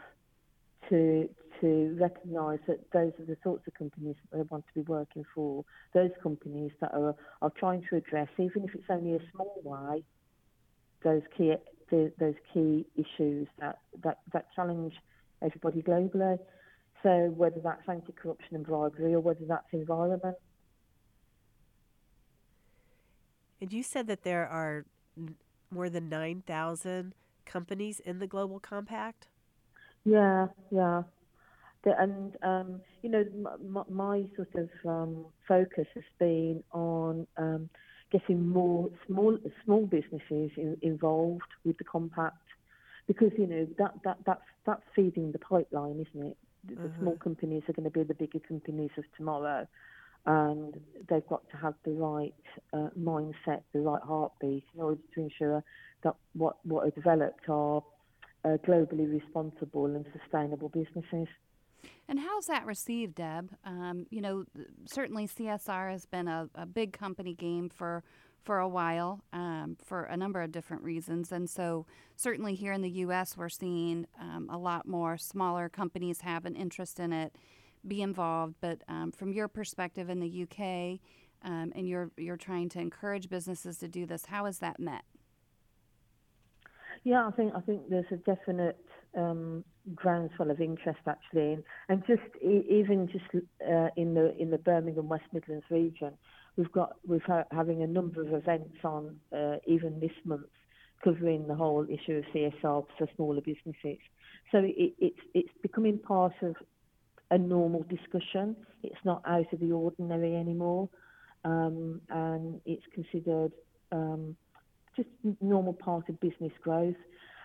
to 0.89 1.29
to 1.61 1.97
recognise 1.99 2.59
that 2.67 2.79
those 2.91 3.11
are 3.19 3.25
the 3.25 3.37
sorts 3.43 3.67
of 3.67 3.73
companies 3.73 4.15
that 4.31 4.37
they 4.37 4.43
want 4.43 4.65
to 4.67 4.73
be 4.73 4.81
working 4.81 5.23
for. 5.33 5.63
Those 5.93 6.11
companies 6.21 6.71
that 6.81 6.93
are 6.93 7.15
are 7.41 7.51
trying 7.57 7.83
to 7.89 7.97
address, 7.97 8.29
even 8.37 8.63
if 8.63 8.75
it's 8.75 8.89
only 8.89 9.15
a 9.15 9.19
small 9.31 9.61
way, 9.63 10.03
those 11.03 11.21
key 11.37 11.53
the, 11.89 12.11
those 12.19 12.35
key 12.53 12.85
issues 12.95 13.47
that, 13.59 13.79
that, 14.03 14.19
that 14.33 14.47
challenge 14.55 14.93
everybody 15.41 15.81
globally. 15.81 16.37
So 17.03 17.33
whether 17.35 17.59
that's 17.63 17.87
anti-corruption 17.87 18.55
and 18.55 18.65
bribery 18.65 19.13
or 19.13 19.19
whether 19.19 19.45
that's 19.47 19.67
environment. 19.71 20.35
And 23.61 23.73
you 23.73 23.83
said 23.83 24.07
that 24.07 24.23
there 24.23 24.47
are 24.47 24.85
more 25.71 25.89
than 25.89 26.09
9,000 26.09 27.13
companies 27.45 27.99
in 27.99 28.19
the 28.19 28.27
Global 28.27 28.59
Compact? 28.59 29.27
Yeah, 30.05 30.47
yeah. 30.71 31.03
The, 31.83 31.97
and, 31.97 32.35
um, 32.43 32.81
you 33.01 33.09
know, 33.09 33.25
my, 33.65 33.83
my 33.89 34.25
sort 34.35 34.53
of 34.55 34.69
um, 34.85 35.25
focus 35.47 35.87
has 35.93 36.03
been 36.19 36.61
on 36.73 37.25
um, 37.37 37.69
getting 38.11 38.47
more 38.47 38.89
small 39.07 39.37
small 39.63 39.85
businesses 39.85 40.51
in, 40.57 40.77
involved 40.81 41.41
with 41.63 41.77
the 41.77 41.83
compact 41.83 42.37
because 43.07 43.31
you 43.37 43.47
know 43.47 43.67
that 43.77 43.93
that 44.03 44.17
that's 44.25 44.45
that's 44.65 44.83
feeding 44.95 45.31
the 45.31 45.39
pipeline, 45.39 46.05
isn't 46.09 46.27
it? 46.27 46.37
The, 46.67 46.75
mm-hmm. 46.75 47.01
small 47.01 47.15
companies 47.17 47.63
are 47.69 47.73
going 47.73 47.89
to 47.89 47.91
be 47.91 48.03
the 48.03 48.13
bigger 48.13 48.39
companies 48.39 48.91
of 48.97 49.05
tomorrow, 49.17 49.67
and 50.25 50.79
they've 51.09 51.27
got 51.27 51.49
to 51.51 51.57
have 51.57 51.73
the 51.85 51.91
right 51.91 52.33
uh, 52.73 52.89
mindset, 52.99 53.61
the 53.73 53.79
right 53.79 54.01
heartbeat 54.03 54.63
in 54.75 54.81
order 54.81 55.01
to 55.15 55.21
ensure 55.21 55.63
that 56.03 56.15
what 56.33 56.57
what 56.63 56.85
are 56.85 56.91
developed 56.91 57.47
are 57.49 57.83
uh, 58.45 58.57
globally 58.67 59.11
responsible 59.11 59.85
and 59.85 60.05
sustainable 60.19 60.69
businesses. 60.69 61.27
And 62.07 62.19
how's 62.19 62.47
that 62.47 62.65
received, 62.65 63.15
Deb? 63.15 63.51
Um, 63.63 64.07
you 64.09 64.21
know, 64.21 64.45
certainly 64.85 65.27
CSR 65.27 65.91
has 65.91 66.05
been 66.05 66.27
a, 66.27 66.49
a, 66.55 66.65
big 66.65 66.91
company 66.93 67.33
game 67.33 67.69
for 67.69 68.03
for 68.41 68.59
a 68.59 68.67
while 68.67 69.21
um, 69.33 69.77
for 69.83 70.03
a 70.03 70.17
number 70.17 70.41
of 70.41 70.51
different 70.51 70.81
reasons, 70.81 71.31
and 71.31 71.49
so 71.49 71.85
certainly 72.15 72.55
here 72.55 72.73
in 72.73 72.81
the 72.81 72.89
U.S. 72.89 73.37
we're 73.37 73.49
seeing 73.49 74.07
um, 74.19 74.49
a 74.49 74.57
lot 74.57 74.87
more 74.87 75.17
smaller 75.17 75.69
companies 75.69 76.21
have 76.21 76.45
an 76.45 76.55
interest 76.55 76.99
in 76.99 77.13
it, 77.13 77.35
be 77.87 78.01
involved. 78.01 78.55
But 78.59 78.81
um, 78.87 79.11
from 79.11 79.33
your 79.33 79.47
perspective 79.47 80.09
in 80.09 80.19
the 80.19 80.27
U.K. 80.27 80.99
Um, 81.43 81.71
and 81.75 81.87
you're 81.87 82.11
you're 82.17 82.37
trying 82.37 82.69
to 82.69 82.79
encourage 82.79 83.29
businesses 83.29 83.77
to 83.79 83.87
do 83.87 84.05
this, 84.05 84.25
how 84.25 84.45
is 84.45 84.59
that 84.59 84.79
met? 84.79 85.03
Yeah, 87.03 87.27
I 87.27 87.31
think 87.31 87.53
I 87.55 87.61
think 87.61 87.89
there's 87.89 88.11
a 88.11 88.17
definite 88.17 88.77
groundswell 89.95 90.51
of 90.51 90.61
interest 90.61 90.99
actually, 91.07 91.53
and, 91.53 91.63
and 91.89 92.03
just 92.05 92.21
even 92.43 93.07
just 93.11 93.25
uh, 93.35 93.89
in 93.95 94.13
the 94.13 94.35
in 94.37 94.51
the 94.51 94.57
Birmingham 94.57 95.09
West 95.09 95.25
Midlands 95.33 95.65
region, 95.69 96.13
we've 96.55 96.71
got 96.71 96.95
we've 97.07 97.23
ha- 97.23 97.45
having 97.51 97.83
a 97.83 97.87
number 97.87 98.21
of 98.21 98.33
events 98.33 98.77
on 98.83 99.17
uh, 99.35 99.57
even 99.65 99.99
this 99.99 100.11
month 100.25 100.45
covering 101.03 101.47
the 101.47 101.55
whole 101.55 101.85
issue 101.85 102.17
of 102.17 102.23
CSR 102.33 102.85
for 102.97 103.07
smaller 103.15 103.41
businesses. 103.41 103.99
So 104.51 104.59
it, 104.59 104.93
it's 104.99 105.19
it's 105.33 105.49
becoming 105.61 105.97
part 105.99 106.33
of 106.41 106.55
a 107.31 107.37
normal 107.37 107.83
discussion. 107.83 108.55
It's 108.83 109.03
not 109.05 109.21
out 109.25 109.51
of 109.53 109.59
the 109.59 109.71
ordinary 109.71 110.35
anymore, 110.35 110.89
um, 111.45 112.01
and 112.09 112.59
it's 112.65 112.85
considered 112.93 113.51
um, 113.91 114.35
just 114.95 115.09
normal 115.41 115.73
part 115.73 116.09
of 116.09 116.19
business 116.19 116.51
growth. 116.61 116.95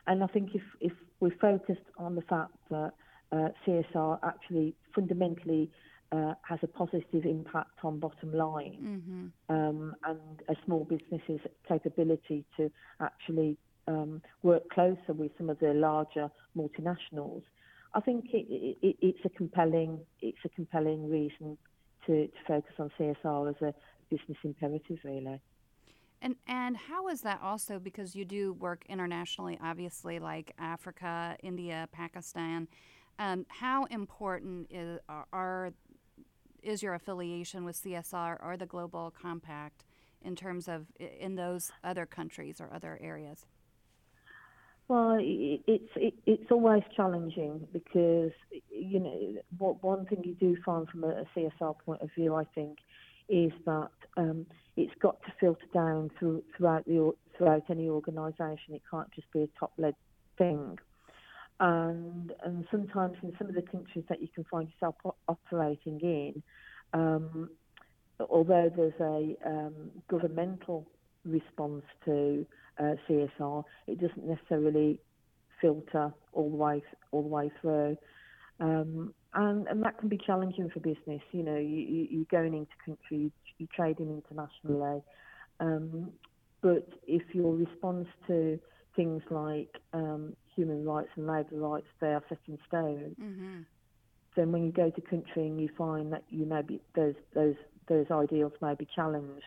And 0.06 0.22
I 0.22 0.26
think 0.28 0.54
if, 0.54 0.62
if 0.80 0.92
we're 1.20 1.36
focused 1.40 1.88
on 1.98 2.14
the 2.14 2.22
fact 2.22 2.52
that 2.70 2.92
uh, 3.32 3.48
CSR 3.66 4.18
actually 4.22 4.74
fundamentally 4.94 5.70
uh, 6.12 6.34
has 6.42 6.58
a 6.62 6.66
positive 6.68 7.24
impact 7.24 7.78
on 7.82 7.98
bottom 7.98 8.32
line 8.32 9.32
mm-hmm. 9.48 9.54
um, 9.54 9.94
and 10.04 10.42
a 10.48 10.54
small 10.64 10.84
business's 10.84 11.40
capability 11.66 12.44
to 12.56 12.70
actually 13.00 13.56
um, 13.88 14.22
work 14.42 14.68
closer 14.70 15.12
with 15.12 15.32
some 15.36 15.50
of 15.50 15.58
the 15.58 15.72
larger 15.74 16.30
multinationals, 16.56 17.42
I 17.94 18.00
think 18.00 18.26
it, 18.32 18.76
it, 18.82 18.96
it's 19.00 19.20
a 19.24 19.28
compelling 19.28 20.00
it's 20.20 20.38
a 20.44 20.48
compelling 20.48 21.08
reason 21.08 21.56
to, 22.06 22.26
to 22.26 22.32
focus 22.46 22.74
on 22.78 22.90
CSR 22.98 23.50
as 23.50 23.62
a 23.62 23.74
business 24.10 24.38
imperative, 24.42 24.98
really. 25.04 25.40
And 26.24 26.36
and 26.48 26.74
how 26.74 27.08
is 27.08 27.20
that 27.20 27.40
also 27.42 27.78
because 27.78 28.16
you 28.16 28.24
do 28.24 28.54
work 28.54 28.86
internationally, 28.88 29.58
obviously, 29.62 30.18
like 30.18 30.54
Africa, 30.58 31.36
India, 31.42 31.86
Pakistan. 31.92 32.66
Um, 33.18 33.44
how 33.48 33.84
important 33.84 34.68
is 34.70 34.98
are 35.32 35.72
is 36.62 36.82
your 36.82 36.94
affiliation 36.94 37.66
with 37.66 37.76
CSR 37.76 38.42
or 38.42 38.56
the 38.56 38.64
Global 38.64 39.12
Compact 39.20 39.84
in 40.22 40.34
terms 40.34 40.66
of 40.66 40.86
in 40.98 41.34
those 41.34 41.70
other 41.84 42.06
countries 42.06 42.58
or 42.58 42.72
other 42.72 42.98
areas? 43.02 43.44
Well, 44.88 45.18
it's 45.20 45.92
it, 45.94 46.14
it's 46.24 46.50
always 46.50 46.82
challenging 46.96 47.68
because 47.70 48.32
you 48.70 48.98
know 48.98 49.34
what 49.58 49.82
one 49.82 50.06
thing 50.06 50.22
you 50.24 50.34
do 50.34 50.56
find 50.64 50.88
from 50.88 51.04
a, 51.04 51.08
a 51.08 51.24
CSR 51.36 51.76
point 51.84 52.00
of 52.00 52.08
view, 52.14 52.34
I 52.34 52.44
think, 52.54 52.78
is 53.28 53.52
that 53.66 53.90
um, 54.16 54.46
it's 54.76 54.94
got 55.00 55.20
to 55.22 55.32
filter 55.40 55.66
down 55.72 56.10
through, 56.18 56.42
throughout 56.56 56.84
the 56.84 57.12
throughout 57.36 57.62
any 57.70 57.88
organisation. 57.88 58.74
It 58.74 58.82
can't 58.90 59.10
just 59.12 59.30
be 59.32 59.42
a 59.42 59.48
top-led 59.58 59.94
thing. 60.38 60.78
And 61.60 62.32
and 62.44 62.66
sometimes 62.70 63.16
in 63.22 63.32
some 63.38 63.48
of 63.48 63.54
the 63.54 63.62
countries 63.62 64.04
that 64.08 64.20
you 64.20 64.28
can 64.34 64.44
find 64.50 64.68
yourself 64.68 64.96
operating 65.28 66.00
in, 66.00 66.42
um, 66.92 67.50
although 68.20 68.70
there's 68.74 69.00
a 69.00 69.36
um, 69.48 69.90
governmental 70.08 70.86
response 71.24 71.84
to 72.04 72.44
uh, 72.78 72.94
CSR, 73.08 73.64
it 73.86 74.00
doesn't 74.00 74.26
necessarily 74.26 75.00
filter 75.60 76.12
all 76.32 76.50
the 76.50 76.56
way 76.56 76.82
all 77.12 77.22
the 77.22 77.28
way 77.28 77.50
through. 77.60 77.96
Um, 78.60 79.14
and, 79.34 79.66
and 79.68 79.82
that 79.82 79.98
can 79.98 80.08
be 80.08 80.18
challenging 80.18 80.70
for 80.70 80.80
business. 80.80 81.22
You 81.32 81.42
know, 81.42 81.56
you, 81.56 82.06
you, 82.10 82.22
are 82.22 82.40
going 82.40 82.54
into 82.54 82.72
country, 82.84 83.30
you're 83.58 83.68
trading 83.74 84.10
internationally, 84.10 85.02
um, 85.60 86.10
but 86.60 86.88
if 87.06 87.22
your 87.34 87.54
response 87.54 88.08
to 88.26 88.58
things 88.96 89.22
like 89.30 89.76
um, 89.92 90.34
human 90.54 90.84
rights 90.84 91.10
and 91.16 91.26
labour 91.26 91.56
rights 91.56 91.86
they 92.00 92.08
are 92.08 92.22
set 92.28 92.38
in 92.48 92.58
stone, 92.66 93.14
mm-hmm. 93.20 93.60
then 94.36 94.52
when 94.52 94.64
you 94.64 94.72
go 94.72 94.90
to 94.90 95.00
country 95.00 95.46
and 95.46 95.60
you 95.60 95.68
find 95.76 96.12
that 96.12 96.24
you 96.30 96.46
may 96.46 96.62
be 96.62 96.80
those 96.94 97.14
those 97.34 97.56
those 97.88 98.06
ideals 98.10 98.52
may 98.62 98.74
be 98.74 98.86
challenged, 98.94 99.44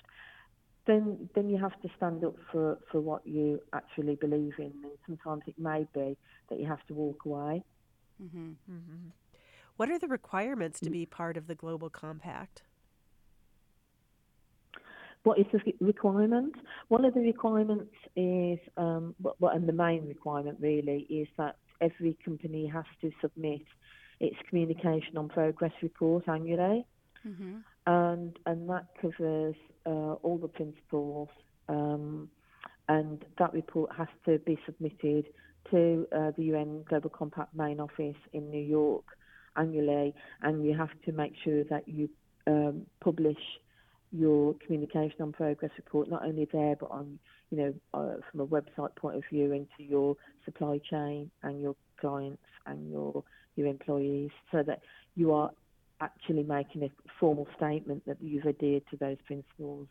then 0.86 1.30
then 1.34 1.50
you 1.50 1.58
have 1.58 1.80
to 1.82 1.90
stand 1.98 2.24
up 2.24 2.36
for 2.52 2.78
for 2.92 3.02
what 3.02 3.26
you 3.26 3.60
actually 3.74 4.16
believe 4.16 4.54
in, 4.60 4.74
and 4.84 4.98
sometimes 5.06 5.44
it 5.48 5.58
may 5.58 5.88
be 5.94 6.18
that 6.50 6.60
you 6.60 6.68
have 6.68 6.86
to 6.88 6.94
walk 6.94 7.26
away. 7.26 7.64
Mm-hmm. 8.22 8.50
Mm-hmm. 8.72 9.10
What 9.78 9.92
are 9.92 10.00
the 10.00 10.08
requirements 10.08 10.80
to 10.82 10.90
be 10.90 11.06
part 11.06 11.38
of 11.38 11.46
the 11.48 11.56
Global 11.56 11.90
Compact? 11.90 12.64
What 15.24 15.40
is 15.40 15.46
the 15.52 15.60
requirement? 15.80 16.56
One 16.88 17.06
of 17.06 17.14
the 17.14 17.20
requirements 17.20 17.94
is, 18.16 18.60
um, 18.76 19.14
well, 19.20 19.52
and 19.54 19.68
the 19.68 19.74
main 19.74 20.08
requirement 20.08 20.58
really 20.60 21.06
is 21.10 21.28
that 21.38 21.58
every 21.80 22.18
company 22.26 22.66
has 22.68 22.86
to 23.02 23.12
submit 23.22 23.62
its 24.20 24.36
communication 24.50 25.16
on 25.16 25.30
progress 25.30 25.74
report 25.84 26.28
annually, 26.28 26.86
mm-hmm. 27.28 27.58
and 27.86 28.40
and 28.48 28.70
that 28.70 28.88
covers 29.00 29.56
uh, 29.86 30.14
all 30.24 30.40
the 30.42 30.48
principles 30.48 31.30
um, 31.70 32.30
and 32.90 33.24
that 33.38 33.54
report 33.54 33.92
has 33.96 34.08
to 34.26 34.40
be 34.40 34.58
submitted 34.66 35.26
to 35.70 36.08
uh, 36.16 36.32
the 36.38 36.46
UN 36.46 36.84
Global 36.88 37.10
Compact 37.12 37.54
main 37.54 37.80
office 37.80 38.16
in 38.34 38.50
New 38.50 38.64
York 38.64 39.06
annually, 39.58 40.14
and 40.42 40.66
you 40.66 40.76
have 40.78 40.90
to 41.06 41.12
make 41.12 41.34
sure 41.44 41.64
that 41.66 41.88
you 41.88 42.10
um, 42.48 42.86
publish 43.02 43.38
your 44.12 44.56
communication 44.66 45.22
on 45.22 45.34
progress 45.34 45.72
report 45.76 46.10
not 46.10 46.24
only 46.26 46.48
there 46.54 46.78
but 46.80 46.90
on 46.90 47.20
you 47.52 47.58
know 47.58 47.74
uh, 47.94 48.16
from 48.32 48.40
a 48.40 48.48
website 48.48 48.96
point 48.96 49.18
of 49.18 49.24
view 49.30 49.52
into 49.52 49.84
your 49.84 50.16
supply 50.46 50.80
chain 50.90 51.30
and 51.44 51.62
your 51.62 51.76
clients 52.00 52.42
and 52.68 52.90
your 52.90 53.22
your 53.58 53.68
employees 53.68 54.30
so 54.50 54.64
that 54.64 54.80
you 55.16 55.34
are 55.34 55.52
actually 56.00 56.44
making 56.44 56.84
a 56.84 56.90
formal 57.20 57.46
statement 57.58 58.02
that 58.06 58.16
you've 58.22 58.46
adhered 58.46 58.84
to 58.90 58.96
those 58.98 59.18
principles. 59.26 59.88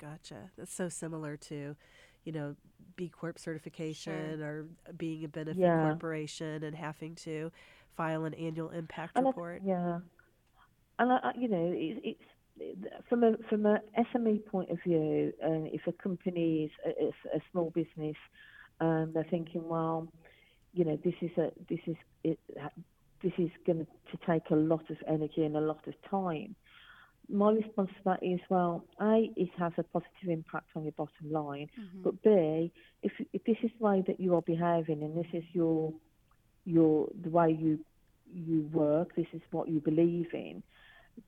Gotcha. 0.00 0.50
That's 0.58 0.72
so 0.74 0.88
similar 0.88 1.36
to, 1.48 1.76
you 2.24 2.32
know, 2.32 2.56
B 2.96 3.08
Corp 3.08 3.38
certification 3.38 4.38
Sure. 4.38 4.46
or 4.46 4.66
being 4.96 5.24
a 5.24 5.28
benefit 5.28 5.58
Yeah. 5.58 5.82
corporation 5.88 6.62
and 6.62 6.76
having 6.76 7.14
to 7.16 7.50
file 7.96 8.24
an 8.24 8.34
annual 8.34 8.70
impact 8.70 9.12
And 9.16 9.26
I- 9.26 9.30
report. 9.30 9.62
yeah, 9.64 10.00
and 10.98 11.12
I, 11.12 11.16
I- 11.22 11.38
you 11.38 11.48
know, 11.48 11.72
it, 11.74 12.00
it's 12.04 12.28
from 13.08 13.24
a 13.24 13.36
from 13.48 13.66
a 13.66 13.80
SME 14.14 14.46
point 14.46 14.70
of 14.70 14.78
view, 14.86 15.32
and 15.42 15.66
if 15.68 15.86
a 15.86 15.92
company 15.92 16.64
is 16.64 16.94
a, 17.32 17.36
a 17.36 17.40
small 17.50 17.70
business, 17.70 18.16
and 18.80 19.12
they're 19.14 19.26
thinking, 19.30 19.66
well, 19.68 20.08
you 20.72 20.84
know, 20.84 20.96
this 21.04 21.14
is 21.20 21.30
a 21.36 21.50
this 21.68 21.80
is 21.86 21.96
it, 22.22 22.38
this 23.22 23.32
is 23.38 23.50
going 23.66 23.84
to 24.12 24.18
take 24.26 24.50
a 24.50 24.54
lot 24.54 24.88
of 24.90 24.96
energy 25.08 25.44
and 25.44 25.56
a 25.56 25.60
lot 25.60 25.86
of 25.88 25.94
time. 26.08 26.54
My 27.28 27.52
response 27.52 27.88
to 27.88 28.04
that 28.04 28.22
is, 28.22 28.38
well, 28.50 28.84
a 29.00 29.30
it 29.34 29.48
has 29.58 29.72
a 29.78 29.82
positive 29.82 30.28
impact 30.28 30.68
on 30.76 30.82
your 30.84 30.92
bottom 30.92 31.30
line, 31.30 31.68
mm-hmm. 31.80 32.02
but 32.02 32.22
b 32.22 32.70
if 33.02 33.12
if 33.32 33.42
this 33.44 33.56
is 33.62 33.70
the 33.78 33.84
way 33.84 34.04
that 34.06 34.20
you 34.20 34.34
are 34.34 34.42
behaving 34.42 35.02
and 35.02 35.16
this 35.16 35.30
is 35.32 35.44
your 35.52 35.92
your 36.64 37.08
the 37.22 37.30
way 37.30 37.50
you 37.50 37.78
you 38.32 38.68
work, 38.72 39.14
this 39.14 39.26
is 39.32 39.42
what 39.50 39.68
you 39.68 39.80
believe 39.80 40.28
in, 40.32 40.62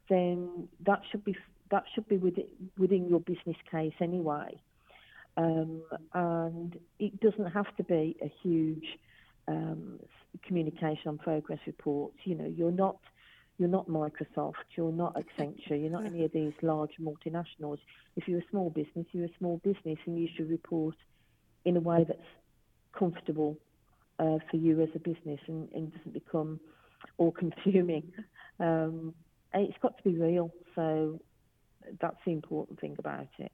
then 0.09 0.69
that 0.85 1.01
should 1.11 1.25
be 1.25 1.37
that 1.71 1.85
should 1.95 2.09
be 2.09 2.17
within, 2.17 2.47
within 2.79 3.09
your 3.09 3.21
business 3.21 3.57
case 3.71 3.95
anyway. 4.01 4.61
Um, 5.37 5.83
and 6.15 6.79
it 6.99 7.21
doesn't 7.21 7.53
have 7.53 7.75
to 7.77 7.85
be 7.85 8.17
a 8.23 8.33
huge 8.43 8.85
um, 9.49 10.01
communication 10.47 11.09
on 11.09 11.19
progress 11.19 11.59
reports. 11.67 12.17
You 12.25 12.37
know, 12.37 12.47
you're 12.47 12.71
not 12.71 12.99
you're 13.59 13.69
not 13.69 13.89
Microsoft, 13.89 14.55
you're 14.77 14.93
not 14.93 15.17
Accenture, 15.17 15.81
you're 15.81 15.91
not 15.91 16.05
any 16.05 16.25
of 16.25 16.33
these 16.33 16.53
large 16.63 16.91
multinationals. 17.01 17.79
If 18.15 18.29
you're 18.29 18.41
a 18.41 18.51
small 18.51 18.71
business, 18.71 19.07
you're 19.13 19.27
a 19.27 19.39
small 19.39 19.61
business, 19.65 19.99
and 20.07 20.19
you 20.19 20.29
should 20.37 20.51
report 20.51 20.95
in 21.65 21.77
a 21.77 21.81
way 21.81 22.05
that's 22.07 22.21
comfortable 22.97 23.57
uh, 24.19 24.39
for 24.51 24.57
you 24.57 24.81
as 24.83 24.89
a 24.95 24.99
business 24.99 25.41
and, 25.47 25.69
and 25.73 25.93
doesn't 25.97 26.15
become 26.15 26.61
all 27.19 27.33
consuming. 27.33 28.13
Um, 28.61 29.15
it's 29.55 29.77
got 29.81 29.97
to 29.99 30.03
be 30.03 30.19
real, 30.19 30.51
so 30.75 31.21
that's 32.01 32.17
the 32.25 32.33
important 32.33 32.81
thing 32.81 32.97
about 32.99 33.29
it. 33.39 33.53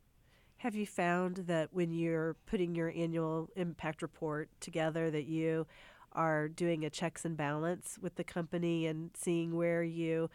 Have 0.58 0.74
you 0.74 0.86
found 0.86 1.38
that 1.48 1.70
when 1.72 1.92
you're 1.92 2.36
putting 2.46 2.74
your 2.74 2.92
annual 2.94 3.50
impact 3.56 4.00
report 4.00 4.48
together 4.60 5.10
that 5.10 5.24
you 5.24 5.66
are 6.12 6.48
doing 6.48 6.84
a 6.84 6.90
checks 6.90 7.24
and 7.24 7.36
balance 7.36 7.98
with 8.00 8.14
the 8.14 8.24
company 8.24 8.86
and 8.86 9.10
seeing 9.14 9.56
where 9.56 9.82
you 9.82 10.30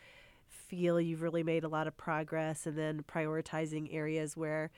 feel 0.48 1.00
you've 1.00 1.22
really 1.22 1.43
made 1.43 1.63
a 1.63 1.67
lot 1.67 1.88
of 1.88 1.96
progress 1.96 2.65
and 2.65 2.77
then 2.77 3.03
prioritizing 3.03 3.88
areas 3.93 4.36
where 4.36 4.69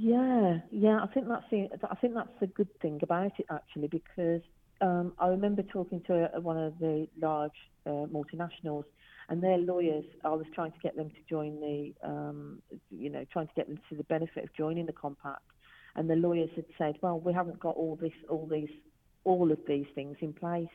Yeah, 0.00 0.58
yeah, 0.70 1.00
I 1.02 1.06
think 1.12 1.28
that's 1.28 1.44
the, 1.50 1.68
I 1.88 1.94
think 1.96 2.14
that's 2.14 2.32
the 2.40 2.46
good 2.48 2.68
thing 2.80 2.98
about 3.02 3.32
it 3.38 3.46
actually 3.50 3.88
because 3.88 4.40
um, 4.80 5.12
I 5.18 5.28
remember 5.28 5.62
talking 5.62 6.00
to 6.08 6.30
a, 6.34 6.40
one 6.40 6.56
of 6.56 6.78
the 6.80 7.06
large 7.20 7.52
uh, 7.86 8.06
multinationals 8.10 8.84
and 9.28 9.42
their 9.42 9.58
lawyers. 9.58 10.04
I 10.24 10.30
was 10.30 10.46
trying 10.54 10.72
to 10.72 10.78
get 10.82 10.96
them 10.96 11.10
to 11.10 11.16
join 11.28 11.60
the, 11.60 11.92
um, 12.02 12.62
you 12.90 13.10
know, 13.10 13.24
trying 13.32 13.46
to 13.46 13.52
get 13.54 13.68
them 13.68 13.78
to 13.88 13.94
the 13.96 14.04
benefit 14.04 14.44
of 14.44 14.54
joining 14.56 14.86
the 14.86 14.92
compact, 14.92 15.44
and 15.94 16.10
the 16.10 16.16
lawyers 16.16 16.50
had 16.56 16.66
said, 16.76 16.96
"Well, 17.00 17.20
we 17.20 17.32
haven't 17.32 17.60
got 17.60 17.76
all 17.76 17.96
this, 18.00 18.12
all 18.28 18.48
these, 18.50 18.70
all 19.24 19.52
of 19.52 19.58
these 19.68 19.86
things 19.94 20.16
in 20.20 20.32
place." 20.32 20.74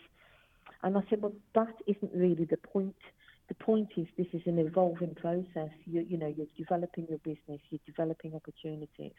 And 0.83 0.97
I 0.97 1.01
said, 1.09 1.21
"Well, 1.21 1.33
that 1.55 1.75
isn't 1.87 2.13
really 2.13 2.45
the 2.45 2.57
point." 2.57 2.95
The 3.49 3.55
point 3.55 3.89
is, 3.97 4.07
this 4.17 4.27
is 4.33 4.41
an 4.45 4.59
evolving 4.59 5.15
process. 5.15 5.71
You, 5.85 6.05
you 6.07 6.17
know, 6.17 6.27
you're 6.35 6.47
developing 6.57 7.07
your 7.09 7.17
business, 7.19 7.59
you're 7.69 7.81
developing 7.85 8.35
opportunities. 8.35 9.13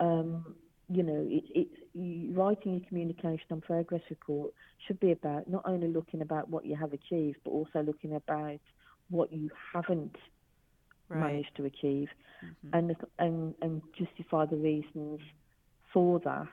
Um, 0.00 0.56
you 0.88 1.02
know, 1.02 1.26
it, 1.28 1.44
it's 1.54 1.74
you, 1.92 2.32
writing 2.32 2.72
your 2.78 2.88
communication 2.88 3.44
and 3.50 3.62
progress 3.62 4.00
report 4.08 4.52
should 4.86 4.98
be 5.00 5.12
about 5.12 5.48
not 5.48 5.62
only 5.66 5.88
looking 5.88 6.22
about 6.22 6.48
what 6.48 6.64
you 6.64 6.74
have 6.76 6.94
achieved, 6.94 7.38
but 7.44 7.50
also 7.50 7.82
looking 7.82 8.14
about 8.14 8.60
what 9.10 9.32
you 9.32 9.50
haven't 9.74 10.16
right 11.08 11.20
managed 11.20 11.54
to 11.56 11.64
achieve, 11.66 12.08
Mhm. 12.44 12.72
and 12.72 12.96
and 13.18 13.54
and 13.62 13.82
justify 13.98 14.46
the 14.46 14.56
reasons 14.56 15.20
for 15.92 16.20
that. 16.20 16.48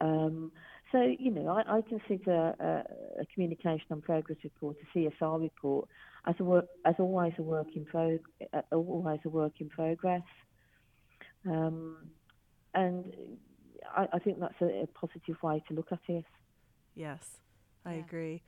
Um, 0.00 0.52
so 0.92 1.02
you 1.18 1.30
know, 1.32 1.48
I, 1.48 1.78
I 1.78 1.80
consider 1.82 2.54
a, 2.60 3.20
a 3.22 3.26
communication 3.34 3.86
and 3.90 4.02
progress 4.02 4.38
report, 4.44 4.76
a 4.94 4.98
CSR 4.98 5.40
report, 5.40 5.88
as 6.26 6.34
a 6.40 6.44
work 6.44 6.66
as 6.84 6.94
always 6.98 7.32
a 7.38 7.42
work 7.42 7.68
in 7.74 7.84
pro, 7.84 8.18
uh, 8.52 8.62
always 8.72 9.20
a 9.24 9.28
work 9.28 9.54
in 9.60 9.68
progress. 9.68 10.22
Um, 11.48 12.10
and 12.74 13.12
I, 13.96 14.06
I 14.14 14.18
think 14.18 14.40
that's 14.40 14.60
a, 14.60 14.82
a 14.82 14.86
positive 14.88 15.36
way 15.42 15.62
to 15.68 15.74
look 15.74 15.92
at 15.92 16.00
it. 16.08 16.24
Yes, 16.94 17.38
I 17.84 17.94
Yeah. 17.94 18.00
agree. 18.00 18.42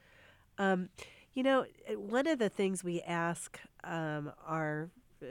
Um, 0.59 0.89
you 1.35 1.43
know, 1.43 1.67
uh, 1.91 1.99
one 1.99 2.27
of 2.27 2.39
the 2.39 2.49
things 2.49 2.83
we 2.85 3.01
ask 3.03 3.59
um, 3.85 4.33
our 4.47 4.91
uh, 5.23 5.27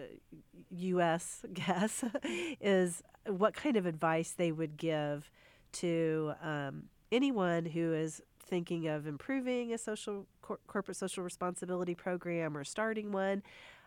U.S. 0.69 1.45
guests 1.53 2.03
is 2.61 3.03
what 3.27 3.53
kind 3.53 3.77
of 3.77 3.85
advice 3.85 4.31
they 4.31 4.51
would 4.51 4.77
give 4.77 5.29
to 5.73 6.33
um, 6.41 6.83
anyone 7.11 7.65
who 7.65 7.93
is 7.93 8.21
thinking 8.47 8.87
of 8.87 9.05
improving 9.05 9.73
a 9.73 9.77
social 9.77 10.25
cor- 10.41 10.59
corporate 10.67 10.97
social 10.97 11.23
responsibility 11.23 11.95
program 11.95 12.57
or 12.57 12.63
starting 12.63 13.11
one. 13.11 13.43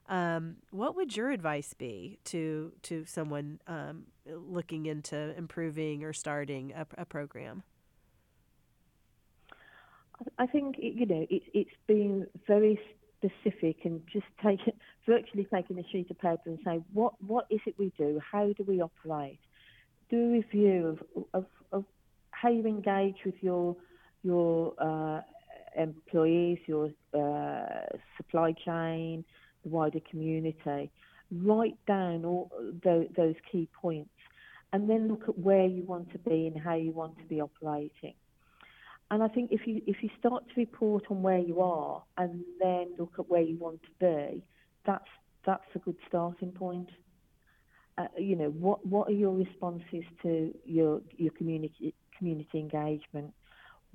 Um, 0.08 0.56
what 0.70 0.96
would 0.96 1.16
your 1.16 1.30
advice 1.30 1.72
be 1.72 2.18
to 2.24 2.72
to 2.82 3.04
someone 3.04 3.60
um, 3.66 4.04
looking 4.26 4.86
into 4.86 5.34
improving 5.36 6.04
or 6.04 6.12
starting 6.12 6.72
a, 6.72 6.86
a 6.98 7.04
program? 7.04 7.62
I 10.38 10.46
think 10.46 10.76
you 10.78 11.06
know 11.06 11.26
it, 11.30 11.42
it's 11.54 11.70
been 11.86 12.26
very 12.46 12.78
specific 13.18 13.76
and 13.84 14.02
just 14.12 14.26
take 14.44 14.60
virtually 15.06 15.46
taking 15.52 15.78
a 15.78 15.84
sheet 15.90 16.10
of 16.10 16.18
paper 16.18 16.42
and 16.46 16.58
say 16.64 16.80
what 16.92 17.14
what 17.24 17.46
is 17.50 17.60
it 17.66 17.74
we 17.78 17.92
do? 17.96 18.20
How 18.32 18.52
do 18.52 18.64
we 18.66 18.80
operate? 18.80 19.38
Do 20.10 20.16
a 20.18 20.32
review 20.32 20.98
of 21.14 21.24
of, 21.32 21.46
of 21.70 21.84
how 22.40 22.48
you 22.48 22.64
engage 22.66 23.16
with 23.24 23.34
your 23.40 23.76
your 24.22 24.74
uh, 24.78 25.20
employees, 25.76 26.58
your 26.66 26.90
uh, 27.14 27.96
supply 28.16 28.52
chain, 28.64 29.24
the 29.62 29.68
wider 29.68 30.00
community. 30.10 30.90
Write 31.32 31.78
down 31.86 32.24
all 32.24 32.50
tho- 32.82 33.08
those 33.16 33.36
key 33.50 33.68
points, 33.80 34.10
and 34.72 34.88
then 34.88 35.08
look 35.08 35.28
at 35.28 35.38
where 35.38 35.66
you 35.66 35.82
want 35.84 36.10
to 36.12 36.18
be 36.18 36.46
and 36.46 36.60
how 36.60 36.74
you 36.74 36.92
want 36.92 37.16
to 37.18 37.24
be 37.24 37.40
operating. 37.40 38.14
And 39.10 39.22
I 39.22 39.28
think 39.28 39.50
if 39.52 39.66
you 39.66 39.82
if 39.86 40.02
you 40.02 40.10
start 40.18 40.44
to 40.48 40.54
report 40.56 41.04
on 41.10 41.22
where 41.22 41.38
you 41.38 41.60
are 41.60 42.02
and 42.16 42.42
then 42.60 42.94
look 42.98 43.14
at 43.18 43.28
where 43.28 43.42
you 43.42 43.56
want 43.58 43.80
to 43.82 43.90
be, 44.00 44.42
that's 44.86 45.08
that's 45.46 45.64
a 45.74 45.78
good 45.78 45.96
starting 46.08 46.52
point. 46.52 46.88
Uh, 47.98 48.06
you 48.18 48.34
know, 48.34 48.50
what 48.50 48.84
what 48.86 49.08
are 49.08 49.12
your 49.12 49.34
responses 49.34 50.04
to 50.22 50.52
your 50.64 51.00
your 51.16 51.32
community 51.32 51.94
community 52.20 52.60
engagement? 52.60 53.34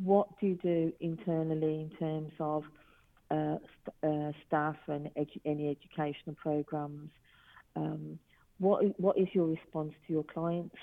What 0.03 0.27
do 0.41 0.47
you 0.47 0.59
do 0.61 0.91
internally 0.99 1.79
in 1.79 1.91
terms 1.97 2.33
of 2.39 2.63
uh, 3.31 3.57
st- 3.83 3.95
uh, 4.03 4.31
staff 4.45 4.75
and 4.87 5.09
edu- 5.15 5.41
any 5.45 5.69
educational 5.69 6.35
programs? 6.35 7.11
Um, 7.77 8.19
what 8.59 8.99
what 8.99 9.17
is 9.17 9.27
your 9.33 9.47
response 9.47 9.93
to 10.07 10.13
your 10.13 10.23
clients? 10.23 10.75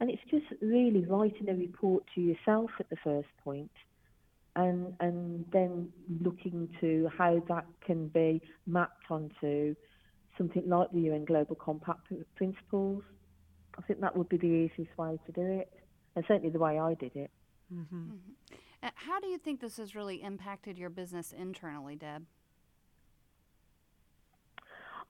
And 0.00 0.10
it's 0.10 0.22
just 0.30 0.46
really 0.62 1.04
writing 1.04 1.48
a 1.48 1.54
report 1.54 2.04
to 2.14 2.20
yourself 2.20 2.70
at 2.80 2.88
the 2.90 2.96
first 3.04 3.28
point, 3.44 3.70
and 4.56 4.94
and 5.00 5.44
then 5.52 5.92
looking 6.20 6.68
to 6.80 7.08
how 7.16 7.42
that 7.48 7.66
can 7.86 8.08
be 8.08 8.40
mapped 8.66 9.10
onto 9.10 9.76
something 10.38 10.68
like 10.68 10.90
the 10.92 11.00
UN 11.00 11.24
Global 11.24 11.54
Compact 11.54 12.12
principles. 12.36 13.02
I 13.78 13.82
think 13.82 14.00
that 14.00 14.16
would 14.16 14.28
be 14.28 14.38
the 14.38 14.46
easiest 14.46 14.96
way 14.98 15.18
to 15.26 15.32
do 15.32 15.42
it, 15.42 15.70
and 16.20 16.26
certainly 16.28 16.50
the 16.50 16.58
way 16.58 16.78
I 16.78 16.92
did 16.92 17.16
it. 17.16 17.30
Mm-hmm. 17.74 18.10
Uh, 18.82 18.90
How 18.94 19.20
do 19.20 19.28
you 19.28 19.38
think 19.38 19.62
this 19.62 19.78
has 19.78 19.94
really 19.94 20.22
impacted 20.22 20.76
your 20.76 20.90
business 20.90 21.32
internally, 21.32 21.96
Deb? 21.96 22.26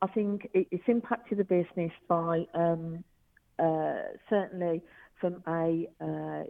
I 0.01 0.07
think 0.07 0.49
it, 0.55 0.69
it's 0.71 0.85
impacted 0.87 1.39
the 1.39 1.45
business 1.45 1.91
by 2.09 2.47
um, 2.55 3.03
uh, 3.59 4.03
certainly 4.29 4.83
from 5.21 5.43
a 5.49 5.89
uh, 6.01 6.45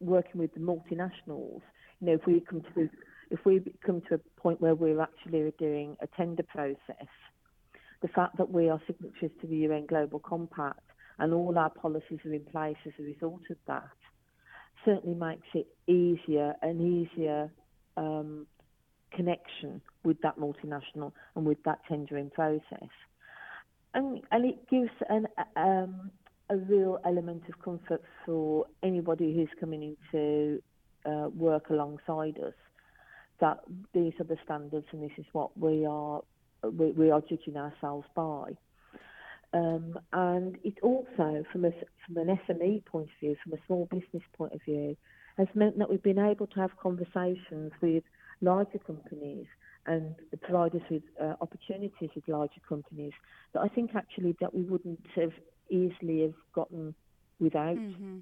working 0.00 0.40
with 0.40 0.54
the 0.54 0.60
multinationals, 0.60 1.60
you 2.00 2.06
know, 2.06 2.14
if 2.14 2.26
we 2.26 2.40
come 2.40 2.62
to 2.74 2.88
if 3.30 3.44
we 3.44 3.60
come 3.84 4.00
to 4.08 4.14
a 4.14 4.40
point 4.40 4.62
where 4.62 4.74
we're 4.74 5.02
actually 5.02 5.52
doing 5.58 5.96
a 6.00 6.06
tender 6.06 6.42
process, 6.42 7.08
the 8.00 8.08
fact 8.08 8.38
that 8.38 8.50
we 8.50 8.70
are 8.70 8.80
signatories 8.86 9.32
to 9.42 9.46
the 9.46 9.56
UN 9.56 9.84
Global 9.84 10.20
Compact 10.20 10.80
and 11.18 11.32
all 11.32 11.56
our 11.58 11.70
policies 11.70 12.18
are 12.24 12.32
in 12.32 12.44
place 12.44 12.76
as 12.86 12.92
a 12.98 13.02
result 13.02 13.42
of 13.50 13.56
that 13.66 13.88
certainly 14.84 15.14
makes 15.14 15.46
it 15.54 15.66
easier 15.86 16.54
and 16.62 17.08
easier 17.08 17.50
um, 17.96 18.46
connection 19.12 19.80
with 20.02 20.20
that 20.22 20.38
multinational 20.38 21.12
and 21.36 21.46
with 21.46 21.62
that 21.64 21.78
tendering 21.88 22.30
process. 22.30 22.90
And, 23.94 24.20
and 24.30 24.44
it 24.44 24.68
gives 24.68 24.90
an, 25.08 25.26
um, 25.56 26.10
a 26.50 26.56
real 26.56 26.98
element 27.06 27.44
of 27.48 27.62
comfort 27.62 28.02
for 28.26 28.66
anybody 28.82 29.34
who's 29.34 29.48
coming 29.58 29.96
into 29.96 30.60
uh, 31.06 31.28
work 31.28 31.70
alongside 31.70 32.38
us 32.38 32.54
that 33.40 33.60
these 33.92 34.12
are 34.20 34.24
the 34.24 34.36
standards 34.44 34.86
and 34.92 35.02
this 35.02 35.16
is 35.18 35.26
what 35.32 35.56
we 35.58 35.84
are 35.84 36.20
we, 36.62 36.92
we 36.92 37.10
are 37.10 37.20
judging 37.20 37.56
ourselves 37.56 38.06
by. 38.14 38.52
Um, 39.54 39.96
and 40.12 40.58
it 40.64 40.74
also, 40.82 41.44
from 41.52 41.64
a, 41.64 41.70
from 42.04 42.16
an 42.16 42.38
SME 42.48 42.84
point 42.86 43.04
of 43.04 43.20
view, 43.20 43.36
from 43.42 43.52
a 43.52 43.58
small 43.66 43.86
business 43.86 44.24
point 44.36 44.52
of 44.52 44.60
view, 44.62 44.96
has 45.38 45.46
meant 45.54 45.78
that 45.78 45.88
we've 45.88 46.02
been 46.02 46.18
able 46.18 46.48
to 46.48 46.60
have 46.60 46.76
conversations 46.76 47.72
with 47.80 48.02
larger 48.40 48.78
companies 48.84 49.46
and 49.86 50.16
provide 50.42 50.74
us 50.74 50.82
with 50.90 51.02
uh, 51.22 51.34
opportunities 51.40 52.10
with 52.14 52.26
larger 52.26 52.60
companies 52.68 53.12
that 53.52 53.60
I 53.60 53.68
think 53.68 53.92
actually 53.94 54.34
that 54.40 54.52
we 54.52 54.62
wouldn't 54.62 55.06
have 55.14 55.32
easily 55.70 56.22
have 56.22 56.34
gotten 56.52 56.94
without 57.38 57.76
mm-hmm. 57.76 58.18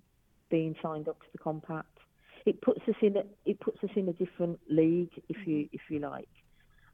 being 0.51 0.75
signed 0.83 1.09
up 1.09 1.18
to 1.21 1.27
the 1.33 1.38
compact. 1.38 1.99
It 2.45 2.61
puts 2.61 2.81
us 2.88 2.97
in 3.01 3.16
a, 3.16 3.23
it 3.47 3.61
puts 3.61 3.83
us 3.85 3.90
in 3.97 4.09
a 4.09 4.12
different 4.12 4.59
league, 4.68 5.11
if 5.29 5.37
mm-hmm. 5.38 5.51
you 5.51 5.68
if 5.73 5.81
you 5.88 6.01
like, 6.01 6.29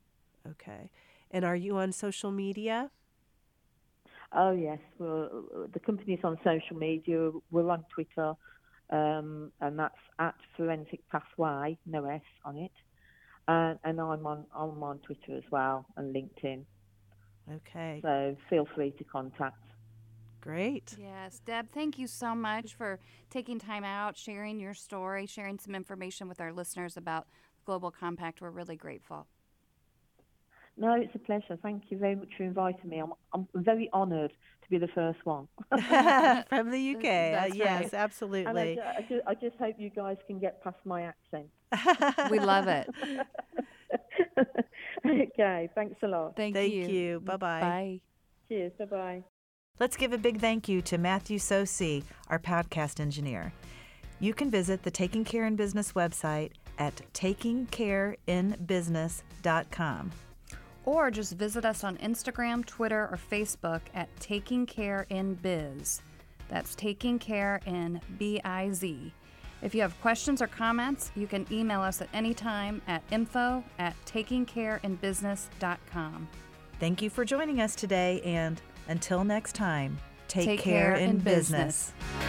Okay. 0.50 0.90
And 1.32 1.46
are 1.46 1.56
you 1.56 1.78
on 1.78 1.92
social 1.92 2.30
media? 2.32 2.92
Oh, 4.34 4.52
yes. 4.52 4.80
We're, 4.98 5.30
the 5.72 5.80
company's 5.80 6.20
on 6.24 6.40
social 6.44 6.78
media. 6.78 7.32
We're 7.52 7.70
on 7.70 7.86
Twitter, 7.94 8.34
um, 8.90 9.52
and 9.62 9.78
that's 9.80 9.94
at 10.20 10.36
Forensic 10.58 11.08
Pathway, 11.10 11.78
no 11.86 12.06
S 12.06 12.22
on 12.44 12.58
it. 12.58 12.72
Uh, 13.48 13.76
and 13.84 14.02
I'm 14.02 14.26
on, 14.26 14.46
I'm 14.56 14.82
on 14.84 14.98
Twitter 15.00 15.38
as 15.38 15.44
well 15.52 15.86
and 15.96 16.16
LinkedIn. 16.16 16.66
Okay. 17.54 18.00
So 18.02 18.36
feel 18.50 18.68
free 18.76 18.92
to 18.92 19.04
contact. 19.04 19.58
Great. 20.42 20.96
Yes. 21.00 21.42
Deb, 21.44 21.72
thank 21.72 21.98
you 21.98 22.06
so 22.06 22.36
much 22.36 22.76
for 22.76 23.00
taking 23.32 23.58
time 23.58 23.84
out, 23.84 24.16
sharing 24.16 24.60
your 24.60 24.76
story, 24.76 25.26
sharing 25.26 25.58
some 25.58 25.74
information 25.74 26.28
with 26.28 26.40
our 26.40 26.54
listeners 26.54 26.98
about 26.98 27.28
Global 27.66 27.90
Compact. 27.90 28.42
We're 28.42 28.52
really 28.52 28.76
grateful. 28.76 29.28
No, 30.78 30.94
it's 30.94 31.16
a 31.16 31.20
pleasure. 31.20 31.58
Thank 31.62 31.84
you 31.90 31.98
very 31.98 32.16
much 32.16 32.28
for 32.38 32.44
inviting 32.44 32.90
me. 32.90 33.00
I'm, 33.00 33.14
I'm 33.34 33.48
very 33.56 33.90
honoured 33.94 34.34
to 34.62 34.70
be 34.70 34.78
the 34.78 34.90
first 34.90 35.26
one. 35.26 35.48
From 36.50 36.70
the 36.70 36.96
UK. 36.96 37.06
Uh, 37.06 37.54
yes, 37.56 37.60
right. 37.60 37.94
absolutely. 37.94 38.46
And 38.46 38.60
I, 38.60 38.98
I, 38.98 39.02
just, 39.02 39.28
I 39.28 39.34
just 39.36 39.56
hope 39.58 39.76
you 39.80 39.90
guys 39.90 40.18
can 40.28 40.38
get 40.38 40.62
past 40.64 40.78
my 40.84 41.04
accent. 41.04 41.48
we 42.30 42.40
love 42.40 42.68
it. 42.68 42.90
okay, 45.34 45.70
thanks 45.76 45.98
a 46.04 46.08
lot. 46.08 46.36
Thank, 46.36 46.56
Thank 46.56 46.74
you. 46.74 46.88
you. 46.88 47.20
Bye-bye. 47.22 47.62
Bye. 47.62 48.02
Cheers. 48.50 48.74
Bye-bye. 48.80 49.24
Let's 49.80 49.96
give 49.98 50.14
a 50.14 50.18
big 50.18 50.40
thank 50.40 50.70
you 50.70 50.82
to 50.84 50.98
Matthew 50.98 51.38
Sosi, 51.38 52.04
our 52.30 52.40
podcast 52.40 53.02
engineer. 53.02 53.52
You 54.20 54.34
can 54.34 54.50
visit 54.50 54.84
the 54.84 54.92
Taking 54.92 55.26
Care 55.26 55.46
in 55.46 55.58
Business 55.58 55.92
website 55.92 56.52
at 56.78 57.02
takingcareinbusiness.com. 57.14 60.12
Or 60.86 61.12
just 61.12 61.34
visit 61.34 61.66
us 61.66 61.84
on 61.84 61.98
Instagram, 61.98 62.66
Twitter, 62.66 63.10
or 63.12 63.20
Facebook 63.32 63.82
at 63.94 64.08
Taking 64.20 64.66
Care 64.66 65.06
in 65.10 65.34
Biz. 65.36 66.02
That's 66.48 66.74
Taking 66.76 67.20
Care 67.20 67.60
in 67.66 68.00
B 68.18 68.40
I 68.46 68.72
Z. 68.72 69.12
If 69.66 69.74
you 69.74 69.82
have 69.82 70.00
questions 70.00 70.44
or 70.44 70.48
comments, 70.48 71.12
you 71.16 71.26
can 71.26 71.48
email 71.52 71.82
us 71.82 72.00
at 72.00 72.08
any 72.14 72.36
time 72.36 72.84
at 72.88 73.02
info 73.10 73.64
at 73.80 73.96
takingcareinbusiness.com. 74.06 76.28
Thank 76.80 77.02
you 77.02 77.10
for 77.10 77.26
joining 77.26 77.62
us 77.62 77.74
today, 77.74 78.22
and 78.24 78.62
until 78.88 79.24
next 79.24 79.56
time, 79.56 79.98
take, 80.28 80.46
Take 80.46 80.60
care, 80.60 80.92
care 80.92 81.02
in, 81.02 81.10
in 81.10 81.18
business. 81.18 81.94
business. 81.94 82.25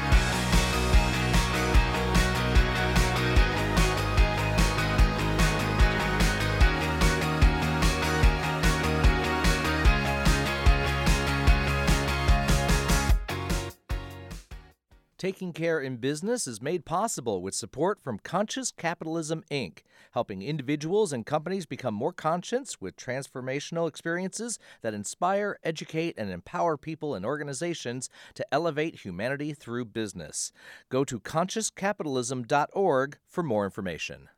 Taking 15.19 15.55
Care 15.55 15.81
in 15.81 15.97
Business 15.97 16.47
is 16.47 16.61
made 16.61 16.85
possible 16.85 17.41
with 17.41 17.55
support 17.55 17.99
from 17.99 18.19
Conscious 18.19 18.71
Capitalism, 18.71 19.45
Inc., 19.51 19.79
helping 20.13 20.43
individuals 20.43 21.11
and 21.11 21.25
companies 21.25 21.65
become 21.65 21.95
more 21.95 22.13
conscious 22.13 22.83
with 22.83 22.97
transformational 22.97 23.89
experiences 23.89 24.59
that 24.83 24.93
inspire, 24.93 25.59
educate, 25.65 26.17
and 26.19 26.31
empower 26.31 26.77
people 26.77 27.15
and 27.15 27.25
organizations 27.25 28.11
to 28.35 28.47
elevate 28.53 29.07
humanity 29.07 29.55
through 29.55 29.87
business. 29.87 30.53
Go 30.91 31.03
to 31.05 31.19
consciouscapitalism.org 31.19 33.19
for 33.27 33.43
more 33.43 33.65
information. 33.65 34.29